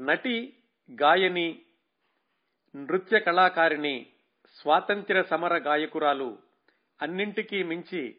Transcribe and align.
నటి 0.00 0.56
గాయని 1.00 1.62
నృత్య 2.76 3.20
కళాకారిణి 3.20 4.06
స్వాతంత్ర్య 4.54 5.22
సమర 5.22 5.58
గాయకురాలు 5.58 6.38
అన్నింటికీ 7.02 7.62
మించి 7.62 8.16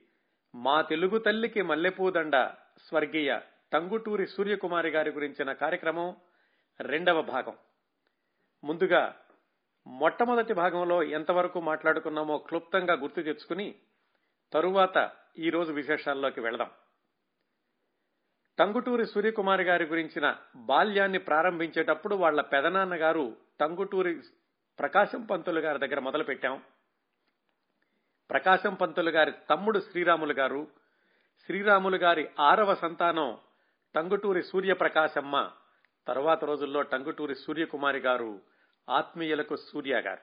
మా 0.55 0.81
తెలుగు 0.81 1.17
తల్లికి 1.17 1.61
మల్లెపూదండ 1.61 2.35
స్వర్గీయ 2.87 3.39
టంగుటూరి 3.73 4.27
సూర్యకుమారి 4.27 4.89
గారి 4.89 5.11
గురించిన 5.11 5.53
కార్యక్రమం 5.53 6.15
రెండవ 6.79 7.21
భాగం. 7.21 7.57
ముందుగా 8.63 9.15
మొట్టమొదటి 9.87 10.53
భాగంలో 10.53 11.03
ఎంతవరకు 11.03 11.61
మాట్లాడుకున్నామో 11.61 12.37
క్లుప్తంగా 12.37 12.93
గుర్తు 12.93 13.21
తెచ్చుకుని 13.21 13.75
తరువాత 14.53 15.11
ఈరోజు 15.39 15.73
విశేషాల్లోకి 15.73 16.41
వెళదాం. 16.41 16.71
టంగుటూరి 18.59 19.05
సూర్యకుమారి 19.05 19.63
గారి 19.63 19.85
గురించిన 19.85 20.35
బాల్యాన్ని 20.55 21.19
ప్రారంభించేటప్పుడు 21.19 22.15
వాళ్ళ 22.15 22.41
పెదనాన్న 22.41 22.95
గారు 22.95 23.35
టంగుటూరి 23.59 24.19
ప్రకాశం 24.79 25.21
పంతులు 25.25 25.59
గారి 25.59 25.79
దగ్గర 25.79 25.99
మొదలు 25.99 26.23
పెట్టాం. 26.23 26.61
ప్రకాశం 28.29 28.73
పంతులు 28.73 29.09
గారి 29.09 29.31
తమ్ముడు 29.49 29.79
శ్రీరాములు 29.79 30.33
గారు 30.33 30.67
శ్రీరాములు 31.45 31.97
గారి 31.97 32.29
ఆరవ 32.39 32.75
సంతానం 32.75 33.37
టంగుటూరి 33.95 34.43
సూర్యప్రకాశమ్మ 34.43 35.51
తరువాత 36.07 36.45
రోజుల్లో 36.45 36.81
టంగుటూరి 36.81 37.35
సూర్యకుమారి 37.35 37.99
గారు 37.99 38.41
ఆత్మీయులకు 38.89 39.55
సూర్య 39.55 40.01
గారు. 40.01 40.21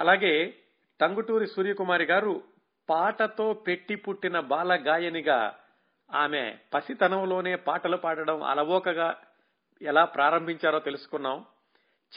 అలాగే 0.00 0.54
టంగుటూరి 1.00 1.46
సూర్యకుమారి 1.46 2.04
గారు 2.04 2.42
పాటతో 2.88 3.52
పెట్టి 3.52 3.94
పుట్టిన 3.94 4.40
బాల 4.40 4.74
గాయనిగా 4.86 5.58
ఆమె 6.14 6.58
పసితనంలోనే 6.74 7.54
పాటలు 7.54 7.96
పాడడం 7.96 8.42
అలవోకగా 8.42 9.20
ఎలా 9.82 10.04
ప్రారంభించారో 10.04 10.78
తెలుసుకున్నాం. 10.78 11.44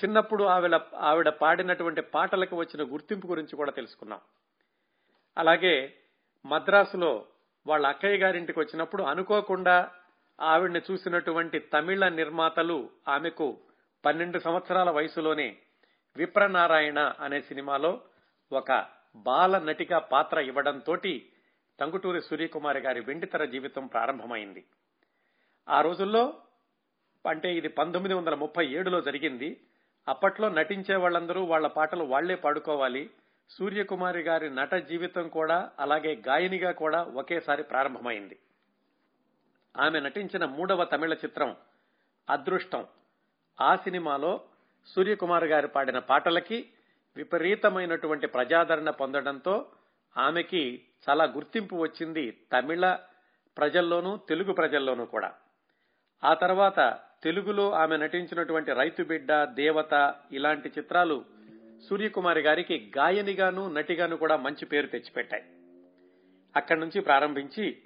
చిన్నప్పుడు 0.03 0.43
ఆవిడ 0.43 0.79
ఆవిడ 0.95 1.29
పాడినటువంటి 1.29 2.01
పాటలకు 2.01 2.55
వచ్చిన 2.55 2.93
గుర్తింపు 2.93 3.27
గురించి 3.27 3.55
కూడా 3.55 3.71
తెలుసుకున్నాం. 3.71 4.19
అలాగే 5.37 5.93
మద్రాసులో 6.45 7.25
వాళ్ళ 7.67 7.87
అక్కయ్య 7.87 8.17
గారింటికి 8.17 8.59
వచ్చినప్పుడు 8.59 9.03
అనుకోకుండా 9.03 9.91
ఆవిడ్ని 10.39 10.81
చూసినటువంటి 10.91 11.59
తమిళ 11.59 12.07
నిర్మాతలు 12.07 12.89
ఆమెకు 13.07 13.57
పన్నెండు 14.05 14.39
సంవత్సరాల 14.39 14.89
వయసులోనే 14.89 15.57
విప్రనారాయణ 16.17 17.13
అనే 17.19 17.41
సినిమాలో 17.41 18.01
ఒక 18.51 18.85
బాల 19.15 19.57
నటిగా 19.57 19.99
పాత్ర 19.99 20.39
ఇవ్వడంతో 20.39 20.97
టంగుటూరి 21.81 22.21
సూర్యకుమారి 22.21 22.79
గారి 22.79 22.99
వెండితెర 22.99 23.45
జీవితం 23.45 23.87
ప్రారంభమైంది. 23.87 24.65
ఆ 25.69 25.81
రోజుల్లో 25.81 26.33
అంటే 27.29 27.55
ఇది 27.55 27.67
పంతొమ్మిది 27.67 28.13
వందల 28.13 28.35
ముప్పై 28.35 28.67
ఏడులో 28.67 29.01
జరిగింది. 29.01 29.61
అప్పట్లో 30.07 30.49
నటించే 30.49 30.95
వాళ్ళందరూ 30.95 31.43
వాళ్ళ 31.43 31.67
పాటలు 31.67 32.03
వాళ్ళే 32.03 32.35
పాడుకోవాలి. 32.35 33.09
సూర్యకుమారి 33.49 34.19
గారి 34.19 34.55
నట 34.55 34.73
జీవితం 34.75 35.27
కూడా 35.27 35.71
అలాగే 35.79 36.21
గాయనిగా 36.27 36.71
కూడా 36.71 37.03
ఒకేసారి 37.03 37.63
ప్రారంభమైంది. 37.63 38.39
ఆమె 39.77 39.99
నటించిన 39.99 40.45
మూడవ 40.45 40.83
తమిళ 40.83 41.13
చిత్రం 41.13 41.55
అదృష్టం. 42.29 42.85
ఆ 43.61 43.75
సినిమాలో 43.75 44.41
సూర్యకుమార్ 44.85 45.43
గారు 45.43 45.67
పాడిన 45.67 45.99
పాటలకి 45.99 46.69
విపరీతమైనటువంటి 47.15 48.27
ప్రజాదరణ 48.27 48.89
పొందడంతో 48.89 49.65
ఆమెకి 50.17 50.81
చాలా 51.09 51.23
గుర్తింపు 51.23 51.75
వచ్చింది 51.75 52.31
తమిళ 52.31 52.97
ప్రజల్లోనూ 53.57 54.17
తెలుగు 54.17 54.53
ప్రజల్లోనూ 54.53 55.05
కూడా. 55.05 55.33
ఆ 56.23 56.33
తర్వాత 56.33 56.97
తెలుగులో 57.23 57.71
ఆమె 57.71 57.97
నటించినటువంటి 57.97 58.73
రైతు 58.73 59.03
బిడ్డ 59.03 59.43
దేవత 59.43 60.15
ఇలాంటి 60.31 60.69
చిత్రాలు 60.77 61.25
సూర్యకుమారి 61.89 62.41
గారికి 62.41 62.91
గాయనిగాను 62.97 63.73
నటిగాను 63.73 64.17
కూడా 64.17 64.37
మంచి 64.37 64.65
పేరు 64.65 64.87
తెచ్చిపెట్టాయి. 64.87 65.43
అక్కడి 66.55 66.79
నుంచి 66.79 67.01
ప్రారంభించి 67.01 67.77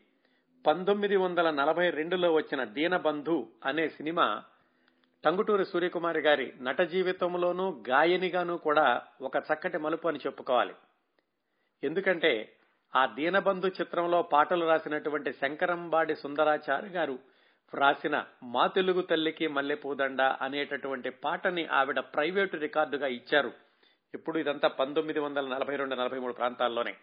పంతొమ్మిది 0.67 1.15
వందల 1.15 1.51
నలభై 1.51 1.89
రెండులో 1.89 2.33
వచ్చిన 2.33 2.63
దీనబంధు 2.63 3.47
అనే 3.65 3.89
సినిమా 3.89 4.43
టంగుటూరి 5.25 5.65
సూర్యకుమారి 5.65 6.19
గారి 6.19 6.53
నట 6.61 6.81
జీవితంలోనూ 6.81 7.83
గాయనిగాను 7.89 8.57
కూడా 8.57 9.01
ఒక 9.21 9.37
చక్కటి 9.37 9.77
మలుపు 9.77 10.07
అని 10.07 10.19
చెప్పుకోవాలి. 10.25 10.73
ఎందుకంటే 11.83 12.57
ఆ 12.95 13.05
దీనబంధు 13.05 13.67
చిత్రంలో 13.67 14.21
పాటలు 14.21 14.65
రాసినటువంటి 14.65 15.33
శంకరంబాడి 15.33 16.15
సుందరాచారి 16.15 16.87
గారు 16.87 17.19
రాసిన 17.73 18.25
మా 18.43 18.67
తెలుగు 18.67 19.01
తల్లికి 19.01 19.47
మల్లెపూదండ 19.47 20.21
అనేటటువంటి 20.21 21.09
పాటని 21.09 21.65
ఆవిడ 21.65 21.99
ప్రైవేటు 21.99 22.57
రికార్డుగా 22.57 23.07
ఇచ్చారు. 23.07 23.53
ఇప్పుడు 24.13 24.39
ఇదంతా 24.39 24.67
పంతొమ్మిది 24.67 25.19
వందల 25.19 25.47
నలభై 25.47 25.75
రెండు 25.75 25.95
నలభై 25.95 26.19
మూడు 26.19 26.33
ప్రాంతాల్లోనే. 26.33 26.95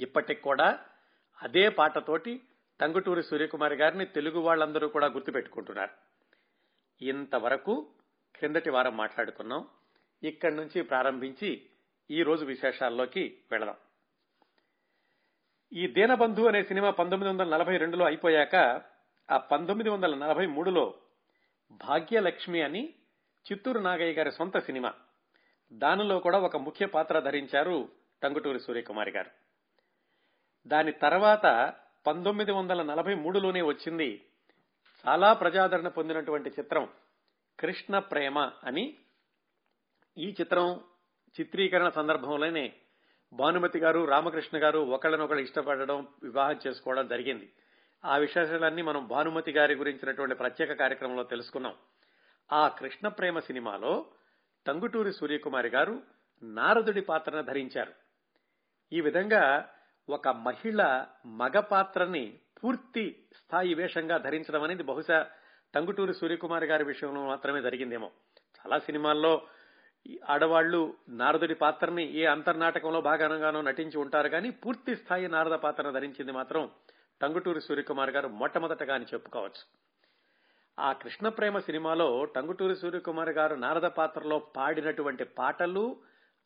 ఇప్పటికి 0.00 0.40
కూడా 0.40 0.78
అదే 1.42 1.68
పాటతోటి 1.68 2.40
టంగుటూరి 2.80 3.22
సూర్యకుమారి 3.22 3.76
గారిని 3.76 4.06
తెలుగు 4.06 4.40
వాళ్ళందరూ 4.40 4.88
కూడా 4.88 5.06
గుర్తుపెట్టుకుంటున్నారు. 5.06 5.90
ఇంతవరకు 7.04 7.86
క్రిందటి 8.36 8.70
వారం 8.70 8.96
మాట్లాడుకున్నాం. 8.96 9.66
ఇక్కడి 10.22 10.56
నుంచి 10.56 10.82
ప్రారంభించి 10.82 11.66
ఈ 12.12 12.22
రోజు 12.22 12.44
విశేషాల్లోకి 12.44 13.38
వెళదాం. 13.50 13.74
ఈ 15.72 15.86
దీనబంధు 15.86 16.42
అనే 16.42 16.62
సినిమా 16.62 16.90
పంతొమ్మిది 16.90 17.32
వందల 17.32 17.48
నలభై 17.48 17.76
రెండులో 17.76 18.04
అయిపోయాక 18.04 18.82
ఆ 19.30 19.36
పంతొమ్మిది 19.36 19.90
వందల 19.90 20.14
నలభై 20.14 20.46
మూడులో 20.46 20.94
భాగ్యలక్ష్మి 21.72 22.62
అని 22.62 22.94
చిత్తూరు 23.52 23.78
నాగయ్య 23.78 24.12
గారి 24.12 24.32
సొంత 24.32 24.58
సినిమా. 24.58 24.94
దానిలో 25.72 26.18
కూడా 26.18 26.38
ఒక 26.38 26.56
ముఖ్య 26.56 26.86
పాత్ర 26.86 27.20
ధరించారు 27.20 27.88
టంగుటూరి 28.22 28.60
సూర్యకుమారి 28.60 29.10
గారు. 29.10 29.30
దాని 30.66 30.92
తర్వాత 30.92 31.74
పంతొమ్మిది 32.06 32.52
వందల 32.52 32.82
నలభై 32.82 33.14
మూడులోనే 33.14 33.62
వచ్చింది 33.62 34.26
చాలా 35.08 35.32
ప్రజాదరణ 35.32 35.88
పొందినటువంటి 35.88 36.50
చిత్రం 36.50 36.88
కృష్ణ 37.60 37.98
ప్రేమ 37.98 38.38
అని. 38.38 38.98
ఈ 40.18 40.34
చిత్రం 40.40 40.80
చిత్రీకరణ 41.40 41.88
సందర్భంలోనే 41.88 42.72
భానుమతి 43.32 43.78
గారు 43.78 44.04
రామకృష్ణ 44.04 44.62
గారు 44.62 44.78
ఒకళ్ళనొకళ్ళు 44.78 45.42
ఇష్టపడడం 45.42 46.08
వివాహం 46.22 46.58
చేసుకోవడం 46.66 47.08
జరిగింది. 47.08 47.52
ఆ 48.04 48.16
విశేషాలన్నీ 48.16 48.82
మనం 48.82 49.06
భానుమతి 49.06 49.52
గారి 49.52 49.74
గురించినటువంటి 49.74 50.34
ప్రత్యేక 50.34 50.72
కార్యక్రమంలో 50.72 51.22
తెలుసుకున్నాం. 51.22 51.74
ఆ 52.52 52.68
కృష్ణ 52.68 53.08
ప్రేమ 53.08 53.38
సినిమాలో 53.38 54.06
టంగుటూరి 54.66 55.12
సూర్యకుమారి 55.12 55.68
గారు 55.68 56.02
నారదుడి 56.42 57.00
పాత్రను 57.00 57.42
ధరించారు. 57.42 57.92
ఈ 58.92 59.00
విధంగా 59.00 59.68
ఒక 60.08 60.28
మహిళ 60.28 61.06
మగ 61.26 61.60
పాత్రని 61.60 62.38
పూర్తి 62.64 63.24
స్థాయి 63.36 63.74
వేషంగా 63.74 64.16
ధరించడం 64.18 64.62
అనేది 64.62 64.82
బహుశా 64.82 65.26
టంగుటూరి 65.74 66.14
సూర్యకుమారి 66.14 66.66
గారి 66.66 66.84
విషయంలో 66.84 67.26
మాత్రమే 67.26 67.62
జరిగిందేమో. 67.62 68.10
చాలా 68.58 68.78
సినిమాల్లో 68.78 69.42
ఆడవాళ్ళు 70.28 70.94
నారదుడి 71.08 71.54
పాత్రని 71.54 72.12
ఏ 72.12 72.24
అంతర్నాటకంలో 72.24 73.00
భాగంగానో 73.00 73.62
నటించి 73.62 73.98
ఉంటారు 73.98 74.28
కానీ 74.28 74.50
పూర్తి 74.50 74.96
స్థాయి 74.96 75.28
నారద 75.28 75.52
పాత్రను 75.52 75.92
ధరించింది 75.92 76.32
మాత్రం 76.32 76.70
టంగుటూరి 77.20 77.60
సూర్యకుమార్ 77.60 78.10
గారు 78.10 78.28
మొట్టమొదటగా 78.28 78.94
అని 78.94 79.04
చెప్పుకోవచ్చు. 79.14 79.64
ఆ 80.78 80.92
కృష్ణ 80.92 81.28
ప్రేమ 81.28 81.58
సినిమాలో 81.58 82.24
టంగుటూరి 82.24 82.76
సూర్యకుమార్ 82.76 83.30
గారు 83.30 83.54
నారద 83.54 83.82
పాత్రలో 83.82 84.38
పాడినటువంటి 84.38 85.24
పాటలు 85.24 85.96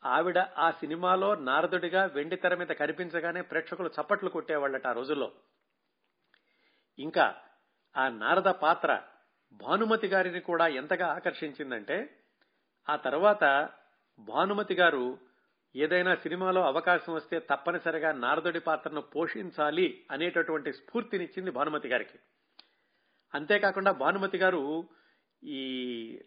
ఆవిడ 0.04 0.38
ఆ 0.38 0.70
సినిమాలో 0.70 1.34
నారదుడిగా 1.34 2.04
వెండి 2.04 2.36
తెర 2.36 2.54
మీద 2.54 2.68
కనిపించగానే 2.68 3.40
ప్రేక్షకులు 3.40 3.90
చప్పట్లు 4.00 4.30
కొట్టేవాళ్ళట 4.30 4.86
ఆ 4.86 4.92
రోజుల్లో. 4.92 5.32
ఇంకా 6.98 7.34
ఆ 7.96 8.08
నారద 8.08 8.48
పాత్ర 8.48 9.02
భానుమతి 9.52 10.06
గారిని 10.06 10.40
కూడా 10.40 10.66
ఎంతగా 10.66 11.06
ఆకర్షించిందంటే 11.06 12.22
ఆ 12.88 12.96
తర్వాత 12.96 13.68
భానుమతి 14.18 14.74
గారు 14.74 15.18
ఏదైనా 15.76 16.14
సినిమాలో 16.14 16.66
అవకాశం 16.66 17.14
వస్తే 17.14 17.38
తప్పనిసరిగా 17.38 18.12
నారదుడి 18.12 18.60
పాత్రను 18.60 19.00
పోషించాలి 19.00 20.04
అనేటటువంటి 20.10 20.72
స్ఫూర్తినిచ్చింది 20.72 21.50
భానుమతి 21.50 21.88
గారికి. 21.88 22.18
అంతేకాకుండా 23.34 23.92
భానుమతి 23.92 24.38
గారు 24.38 24.88
ఈ 25.44 25.62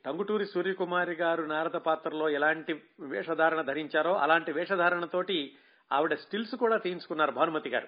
టంగుటూరి 0.06 0.46
సూర్యకుమారి 0.46 1.14
గారు 1.14 1.44
నారద 1.44 1.72
పాత్రలో 1.72 2.30
ఎలాంటి 2.30 2.84
వేషధారణ 3.00 3.62
ధరించారో 3.62 4.16
అలాంటి 4.16 4.52
వేషధారణతోటి 4.52 5.58
ఆవిడ 5.92 6.14
స్టిల్స్ 6.14 6.56
కూడా 6.56 6.78
తీయించుకున్నారు 6.78 7.32
భానుమతి 7.32 7.70
గారు. 7.70 7.88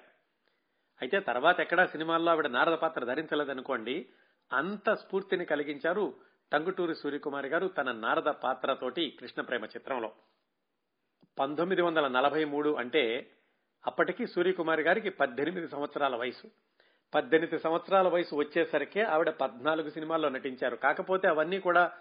అయితే 1.01 1.19
తర్వాత 1.19 1.59
ఎక్కడా 1.59 1.85
సినిమాల్లో 1.85 2.31
ఆవిడ 2.31 2.47
నారద 2.47 2.73
పాత్ర 2.73 3.05
ధరించలేదనుకోండి 3.05 4.09
అంత 4.53 4.93
స్ఫూర్తిని 4.93 5.45
కలిగించారు 5.45 6.30
టంగుటూరి 6.51 6.95
సూర్యకుమారి 6.95 7.49
గారు 7.49 7.67
తన 7.67 7.91
నారద 7.91 8.29
పాత్రతోటి 8.43 9.17
కృష్ణప్రేమ 9.19 9.65
చిత్రంలో. 9.65 10.11
పంతొమ్మిది 11.39 11.81
వందల 11.81 12.07
నలభై 12.07 12.45
మూడు 12.45 12.69
అంటే 12.69 13.31
అప్పటికి 13.87 14.27
సూర్యకుమారి 14.27 14.83
గారికి 14.83 15.09
పద్దెనిమిది 15.09 15.67
సంవత్సరాల 15.67 16.15
వయసు. 16.15 16.47
పద్దెనిమిది 17.15 17.59
సంవత్సరాల 17.59 18.07
వయసు 18.07 18.35
వచ్చేసరికి 18.35 19.01
ఆవిడ 19.01 19.29
పద్నాలుగు 19.29 19.89
సినిమాల్లో 19.89 20.29
నటించారు. 20.29 20.75
కాకపోతే 20.75 21.27
అవన్నీ 21.27 21.59
కూడా 21.59 21.91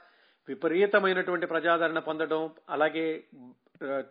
విపరీతమైనటువంటి 0.49 1.47
ప్రజాదరణ 1.47 1.99
పొందడం 1.99 2.55
అలాగే 2.69 3.25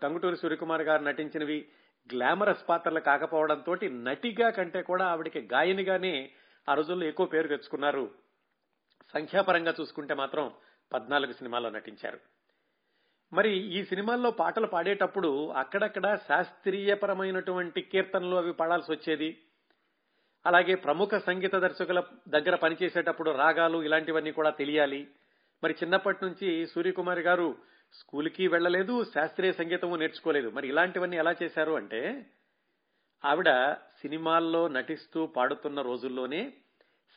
టంగుటూరి 0.04 0.38
సూర్యకుమార్ 0.38 0.82
గారు 0.82 1.04
నటించినవి 1.04 1.68
గ్లామరస్ 2.14 2.68
పాత్రలు 2.70 3.00
కాకపోవడంతో 3.00 3.76
నటిగా 3.84 4.50
కంటే 4.50 4.82
కూడా 4.82 5.06
ఆవిడకి 5.06 5.42
గాయనిగానే 5.54 6.32
ఆ 6.70 6.74
రోజుల్లో 6.74 7.06
ఎక్కువ 7.08 7.26
పేరు 7.26 7.48
తెచ్చుకున్నారు 7.48 8.12
సంఖ్యాపరంగా 9.14 9.74
చూసుకుంటే 9.82 10.14
మాత్రం 10.14 10.52
పద్నాలుగు 10.94 11.34
సినిమాల్లో 11.34 11.70
నటించారు. 11.70 12.20
మరి 13.34 13.58
ఈ 13.58 13.84
సినిమాల్లో 13.84 14.32
పాటలు 14.32 14.68
పాడేటప్పుడు 14.68 15.50
అక్కడక్కడ 15.50 16.18
శాస్త్రీయపరమైనటువంటి 16.28 17.82
కీర్తనలు 17.82 18.36
అవి 18.36 18.54
పాడాల్సి 18.54 18.92
వచ్చేది? 18.92 19.38
అలాగే 20.46 20.76
ప్రముఖ 20.76 21.10
సంగీత 21.26 21.56
దర్శకుల 21.56 22.04
దగ్గర 22.28 22.56
పనిచేసేటప్పుడు 22.56 23.32
రాగాలు 23.32 23.84
ఇలాంటివన్నీ 23.84 24.32
కూడా 24.32 24.50
తెలియాలి. 24.50 25.08
మరి 25.64 25.76
చిన్నప్పటి 25.84 26.26
నుంచి 26.26 26.68
సూర్యకుమారి 26.68 27.22
గారు 27.22 27.56
స్కూల్కి 27.94 28.48
వెళ్ళలేదు 28.48 29.04
శాస్త్రీయ 29.04 29.52
సంగీతము 29.52 29.96
నేర్చుకోలేదు. 29.96 30.50
మరి 30.50 30.68
ఇలాంటివన్నీ 30.68 31.18
ఎలా 31.18 31.36
చేశారు 31.44 31.72
అంటే 31.72 32.26
ఆవిడ 33.26 33.74
సినిమాల్లో 33.74 34.68
నటిస్తూ 34.68 35.26
పాడుతున్న 35.26 35.82
రోజుల్లోనే 35.82 36.54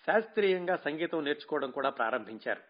శాస్త్రీయంగా 0.06 0.76
సంగీతం 0.76 1.24
నేర్చుకోవడం 1.24 1.70
కూడా 1.70 1.90
ప్రారంభించారు. 1.90 2.60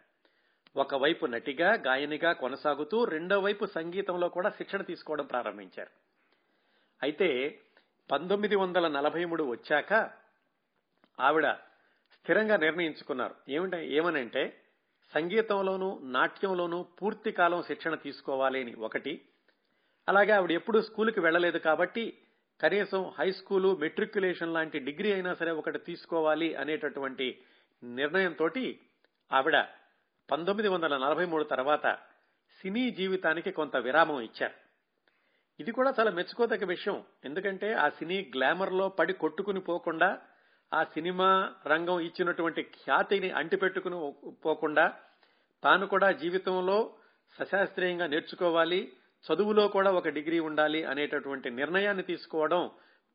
ఒకవైపు 0.76 1.26
నటిగా 1.26 1.75
గాయనిగా 1.75 2.32
కొనసాగుతూ 2.32 3.05
రెండో 3.05 3.40
వైపు 3.40 3.67
సంగీతంలో 3.67 4.29
కూడా 4.29 4.50
శిక్షణ 4.50 4.81
తీసుకోవడం 4.81 5.26
ప్రారంభించారు. 5.26 5.90
అయితే 7.02 7.58
పంతొమ్మిది 8.11 8.56
వందల 8.56 8.88
నలభై 8.88 9.25
మూడు 9.25 9.44
వచ్చాక 9.44 10.11
ఆవిడ 11.20 11.52
స్థిరంగా 12.12 12.56
నిర్ణయించుకున్నారు. 12.56 13.34
ఏమిట 13.49 13.75
ఏమనంటే 13.75 14.62
సంగీతంలోనూ 15.14 16.00
నాట్యంలోనూ 16.02 16.82
పూర్తి 16.82 17.32
కాలం 17.32 17.62
శిక్షణ 17.62 17.94
తీసుకోవాలి 17.94 18.61
అని 18.61 18.75
ఒకటి. 18.75 19.20
అలాగే 20.08 20.31
ఆవిడ 20.31 20.52
ఎప్పుడూ 20.52 20.82
స్కూల్కి 20.82 21.20
వెళ్ళలేదు 21.20 21.58
కాబట్టి 21.58 22.19
కనీసం 22.62 23.12
హై 23.19 23.32
స్కూలు 23.32 23.76
మెట్రిక్యులేషన్ 23.76 24.55
లాంటి 24.55 24.79
డిగ్రీ 24.79 25.12
అయినా 25.12 25.35
సరే 25.35 25.50
ఒకటి 25.50 25.79
తీసుకోవాలి 25.79 26.55
అనేటటువంటి 26.55 27.43
నిర్ణయంతో 27.85 28.50
ఆవిడ 29.32 29.64
పంతొమ్మిది 30.31 30.69
వందల 30.69 30.97
నలభై 30.97 31.25
మూడు 31.25 31.44
తర్వాత 31.44 31.99
సినీ 32.62 32.91
జీవితానికి 32.91 33.50
కొంత 33.50 33.76
విరామం 33.76 34.20
ఇచ్చారు. 34.20 34.55
ఇది 35.61 35.73
కూడా 35.73 35.94
చాలా 36.00 36.11
మెచ్చుకోదగ్గ 36.11 36.64
విషయం. 36.64 37.05
ఎందుకంటే 37.25 37.73
ఆ 37.73 37.88
సినీ 37.88 38.32
గ్లామర్లో 38.37 38.88
పడి 38.88 39.12
కొట్టుకుని 39.12 39.61
పోకుండా 39.61 40.19
ఆ 40.75 40.85
సినిమా 40.85 41.53
రంగం 41.67 42.00
ఇచ్చినటువంటి 42.00 42.62
ఖ్యాతిని 42.62 43.31
అంటిపెట్టుకుని 43.31 44.15
పోకుండా 44.44 44.94
తాను 45.65 45.87
కూడా 45.87 46.12
జీవితంలో 46.12 46.94
సశాస్త్రీయంగా 47.38 48.06
నేర్చుకోవాలి 48.06 48.93
చదువులో 49.23 49.69
కూడా 49.69 49.91
ఒక 49.93 50.09
డిగ్రీ 50.09 50.39
ఉండాలి 50.39 50.85
అనేటటువంటి 50.85 51.51
నిర్ణయాన్ని 51.51 52.03
తీసుకోవడం 52.03 52.71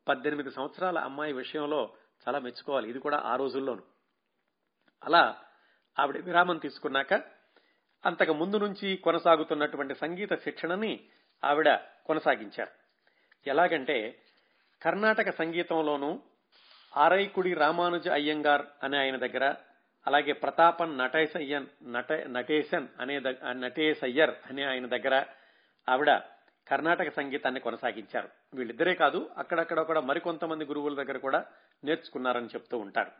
పద్దెనిమిది 0.08 0.50
సంవత్సరాల 0.50 0.98
అమ్మాయి 0.98 1.32
విషయంలో 1.32 1.94
చాలా 2.28 2.38
మెచ్చుకోవాలి. 2.38 2.90
ఇది 2.90 2.98
కూడా 2.98 3.22
ఆ 3.24 3.36
రోజుల్లోను. 3.36 3.82
అలా 5.04 5.36
ఆవిడ 5.98 6.16
విరామం 6.24 6.56
తీసుకున్నాక 6.56 7.14
అంతకు 8.06 8.32
ముందు 8.32 8.56
నుంచి 8.56 8.96
కొనసాగుతున్నటువంటి 8.96 9.94
సంగీత 9.94 10.34
శిక్షణని 10.34 11.00
ఆవిడ 11.44 11.74
కొనసాగించారు. 12.06 12.70
ఎలాగంటే 13.46 14.22
కర్ణాటక 14.82 15.30
సంగీతంలోనూ 15.30 16.20
ఆరైకుడి 16.96 17.54
రామానుజ 17.54 18.08
అయ్యంగార్ 18.08 18.66
అనే 18.82 18.98
ఆయన 18.98 19.16
దగ్గర 19.16 19.54
అలాగే 20.06 20.32
ప్రతాపన్ 20.32 20.98
నటేసయ్యన్ 20.98 21.66
నట 21.82 22.12
నటేశన్ 22.12 22.88
అనే 23.00 23.20
నటేశయ్యర్ 23.50 24.30
అనే 24.30 24.64
ఆయన 24.64 24.86
దగ్గర 24.86 25.26
ఆవిడ 25.88 26.10
కర్ణాటక 26.68 27.10
సంగీతాన్ని 27.10 27.60
కొనసాగించారు. 27.60 28.28
వీళ్ళిద్దరే 28.54 28.94
కాదు 28.94 29.30
అక్కడక్కడ 29.38 29.80
కూడా 29.80 30.00
మరికొంతమంది 30.00 30.64
గురువుల 30.64 30.94
దగ్గర 31.02 31.18
కూడా 31.18 31.44
నేర్చుకున్నారని 31.84 32.46
చెప్తూ 32.46 32.78
ఉంటారు. 32.78 33.10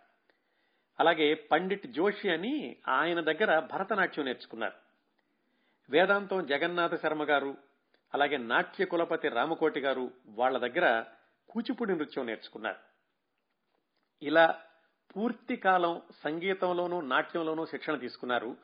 అలాగే 1.01 1.35
పండిట్ 1.35 1.87
జోషి 1.87 2.31
అని 2.31 2.77
ఆయన 2.89 3.21
దగ్గర 3.21 3.59
భరతనాట్యం 3.59 4.25
నేర్చుకున్నారు. 4.25 4.73
వేదాంతం 5.91 6.47
జగన్నాథ 6.47 6.95
శర్మ 6.95 7.25
గారు 7.25 7.57
అలాగే 8.15 8.37
నాట్య 8.37 8.85
కులపతి 8.85 9.29
రామకోటి 9.29 9.81
గారు 9.81 10.11
వాళ్ళ 10.29 10.59
దగ్గర 10.59 11.05
కూచిపూడి 11.51 11.93
నృత్యం 11.93 12.27
నేర్చుకున్నారు. 12.27 12.77
ఇలా 14.23 14.61
పూర్తి 15.17 15.57
కాలం 15.57 16.03
సంగీతంలోనూ 16.25 17.01
నాట్యంలోనూ 17.01 17.67
శిక్షణ 17.67 17.95
తీసుకున్నారు. 17.95 18.57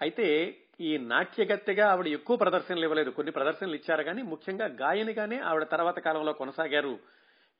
అయితే 0.00 0.56
ఈ 0.80 0.98
నాట్యగత్తెగా 0.98 1.90
ఆవిడ 1.90 2.06
ఎక్కువ 2.06 2.36
ప్రదర్శనలు 2.36 2.82
ఇవ్వలేదు. 2.82 3.10
కొన్ని 3.10 3.30
ప్రదర్శనలు 3.32 3.74
ఇచ్చారు 3.74 4.02
కానీ 4.02 4.22
ముఖ్యంగా 4.22 4.66
గాయనిగానే 4.66 5.38
ఆవిడ 5.38 5.62
తర్వాత 5.62 5.98
కాలంలో 5.98 6.32
కొనసాగారు. 6.32 6.98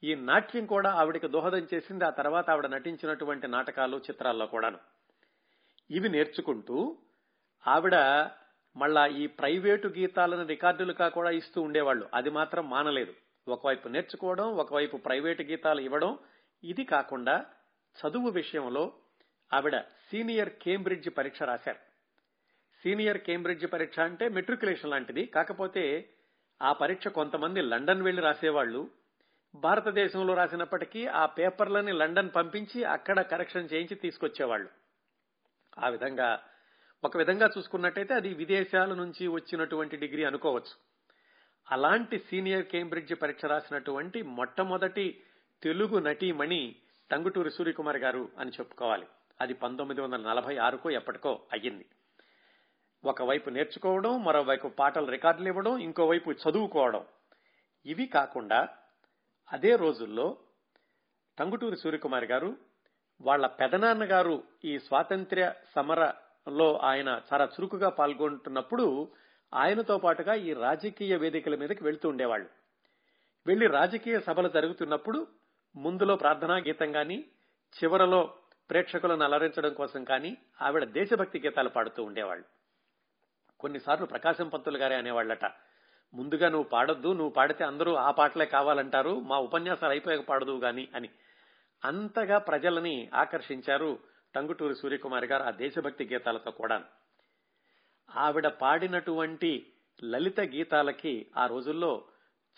ఈ 0.04 0.14
నాట్యం 0.14 0.66
కూడా 0.66 0.90
ఆవిడకి 0.90 1.28
దోహదం 1.28 1.66
చేసింది. 1.74 2.04
ఆ 2.04 2.10
తర్వాత 2.10 2.50
ఆవిడ 2.50 2.66
నటించినటువంటి 2.66 3.48
నాటకాలు 3.48 3.96
చిత్రాల్లో 3.96 4.46
కూడాను. 4.46 4.78
ఇవి 5.90 6.08
నేర్చుకుంటూ 6.08 6.98
ఆవిడ 7.66 7.94
మళ్ళా 8.76 9.06
ఈ 9.06 9.26
ప్రైవేటు 9.26 9.88
గీతాలను 9.88 10.46
రికార్డులుగా 10.46 11.08
కూడా 11.08 11.30
ఇస్తూ 11.30 11.62
ఉండేవాళ్ళు. 11.62 12.08
అది 12.14 12.30
మాత్రం 12.30 12.70
మానలేదు. 12.70 13.14
ఒకవైపు 13.48 13.88
నేర్చుకోవడం 13.88 14.44
ఒకవైపు 14.44 14.96
ప్రైవేటు 14.96 15.42
గీతాలు 15.42 15.80
ఇవ్వడం 15.80 16.18
ఇది 16.64 16.84
కాకుండా 16.84 17.44
చదువు 17.96 18.30
విషయంలో 18.30 18.92
ఆవిడ 19.52 19.78
సీనియర్ 19.78 20.50
కేంబ్రిడ్జ్ 20.50 21.08
పరీక్ష 21.18 21.42
రాశారు. 21.42 21.90
సీనియర్ 22.82 23.18
కేంబ్రిడ్జ్ 23.18 23.72
పరీక్ష 23.72 24.00
అంటే 24.00 24.28
మెట్రికులేషన్ 24.28 24.90
లాంటిది. 24.90 25.26
కాకపోతే 25.26 26.08
ఆ 26.62 26.72
పరీక్ష 26.72 27.08
కొంతమంది 27.08 27.60
లండన్ 27.60 28.02
వెళ్ళి 28.02 28.22
రాసేవాళ్ళు 28.22 28.90
భారతదేశంలో 29.54 30.34
రాసినప్పటికీ 30.34 31.06
ఆ 31.06 31.26
పేపర్లని 31.26 31.92
లండన్ 31.92 32.30
పంపించి 32.36 32.84
అక్కడ 32.84 33.20
కరెక్షన్ 33.20 33.68
చేయించి 33.72 33.94
తీసుకొచ్చేవాళ్ళు 33.94 34.68
ఆ 35.78 35.88
విధంగా 35.88 36.42
ఒక 37.04 37.16
విధంగా 37.16 37.50
చూసుకున్నట్టయితే 37.58 38.14
అది 38.14 38.34
విదేశాల 38.34 38.94
నుంచి 38.94 39.26
వచ్చినటువంటి 39.26 39.96
డిగ్రీ 39.96 40.24
అనుకోవచ్చు. 40.24 40.74
అలాంటి 41.70 42.18
సీనియర్ 42.18 42.66
కేంబ్రిడ్జ్ 42.66 43.14
పరీక్ష 43.22 43.44
రాసినటువంటి 43.44 44.22
మొట్టమొదటి 44.22 45.22
తెలుగు 45.62 45.98
నటీమణి 45.98 46.76
టంగుటూరి 47.10 47.50
సూర్యకుమార్ 47.50 47.96
గారు 47.96 48.28
అని 48.38 48.50
చెప్పుకోవాలి. 48.50 49.06
అది 49.40 49.54
పంతొమ్మిది 49.54 50.00
వందల 50.00 50.16
నలభై 50.16 50.56
ఆరుకో 50.56 50.90
ఎప్పటికో 50.90 51.40
అయ్యింది. 51.52 51.86
ఒకవైపు 53.04 53.50
నేర్చుకోవడం 53.50 54.24
మరోవైపు 54.24 54.68
పాటలు 54.68 55.10
రికార్డులు 55.10 55.48
ఇవ్వడం 55.48 55.78
ఇంకోవైపు 55.78 56.30
చదువుకోవడం. 56.30 57.04
ఇవి 57.86 58.06
కాకుండా 58.06 58.68
అదే 59.52 59.76
రోజుల్లో 59.76 60.36
టంగుటూరి 61.38 61.76
సూర్యకుమార్ 61.76 62.24
గారు 62.24 62.56
వాళ్ళ 63.20 63.46
పెదనాన్న 63.46 64.04
గారు 64.04 64.42
ఈ 64.64 64.78
స్వాతంత్ర్య 64.78 65.52
సమరలో 65.76 66.78
ఆయన 66.78 67.20
చాలా 67.32 67.44
చురుకుగా 67.44 67.88
పాల్గొంటున్నప్పుడు 67.88 69.08
ఆయనతో 69.54 69.98
పాటుగా 69.98 70.34
ఈ 70.34 70.52
రాజకీయ 70.52 71.16
వేదికల 71.16 71.54
మీదకి 71.54 71.84
వెళ్తూ 71.84 72.08
ఉండేవాళ్ళు. 72.08 72.48
వెళ్ళి 73.46 73.66
రాజకీయ 73.66 74.20
సభలు 74.20 74.48
జరుగుతున్నప్పుడు 74.48 75.26
ముందులో 75.76 76.16
ప్రార్థనా 76.16 76.56
గీతం 76.56 76.96
గాని 76.96 77.24
చివరలో 77.74 78.34
ప్రేక్షకులను 78.70 79.24
అలరించడం 79.24 79.72
కోసం 79.72 80.04
కానీ 80.04 80.36
ఆవిడ 80.62 80.84
దేశభక్తి 80.84 81.38
గీతాలు 81.38 81.68
పాడుతూ 81.68 82.02
ఉండేవాళ్ళు. 82.02 82.59
కొన్నిసార్లు 83.60 84.06
ప్రకాశం 84.06 84.48
పంతులు 84.48 84.78
గారే 84.78 84.96
అనేవాళ్ళట. 84.96 85.44
ముందుగా 86.14 86.48
నువ్వు 86.48 86.68
పాడొద్దు 86.68 87.08
నువ్వు 87.08 87.32
పాడితే 87.38 87.64
అందరూ 87.64 87.92
ఆ 87.94 88.10
పాటలే 88.10 88.46
కావాలంటారు 88.46 89.12
మా 89.20 89.38
ఉపన్యాసాలు 89.38 89.92
అయిపోయాక 89.92 90.24
పాడదు 90.28 90.58
గాని 90.58 90.88
అని. 90.94 91.08
అంతగా 91.84 92.38
ప్రజలని 92.38 92.96
ఆకర్షించారు 93.14 93.98
టంగుటూరి 94.34 94.74
సూర్యకుమారి 94.74 95.26
గారు 95.26 95.42
ఆ 95.42 95.50
దేశభక్తి 95.50 96.04
గీతాలతో 96.12 96.50
కూడా 96.50 96.76
ఆవిడ 98.16 98.46
పాడినటువంటి 98.46 99.52
లలిత 100.04 100.40
గీతాలకి 100.40 101.14
ఆ 101.36 101.46
రోజుల్లో 101.46 101.92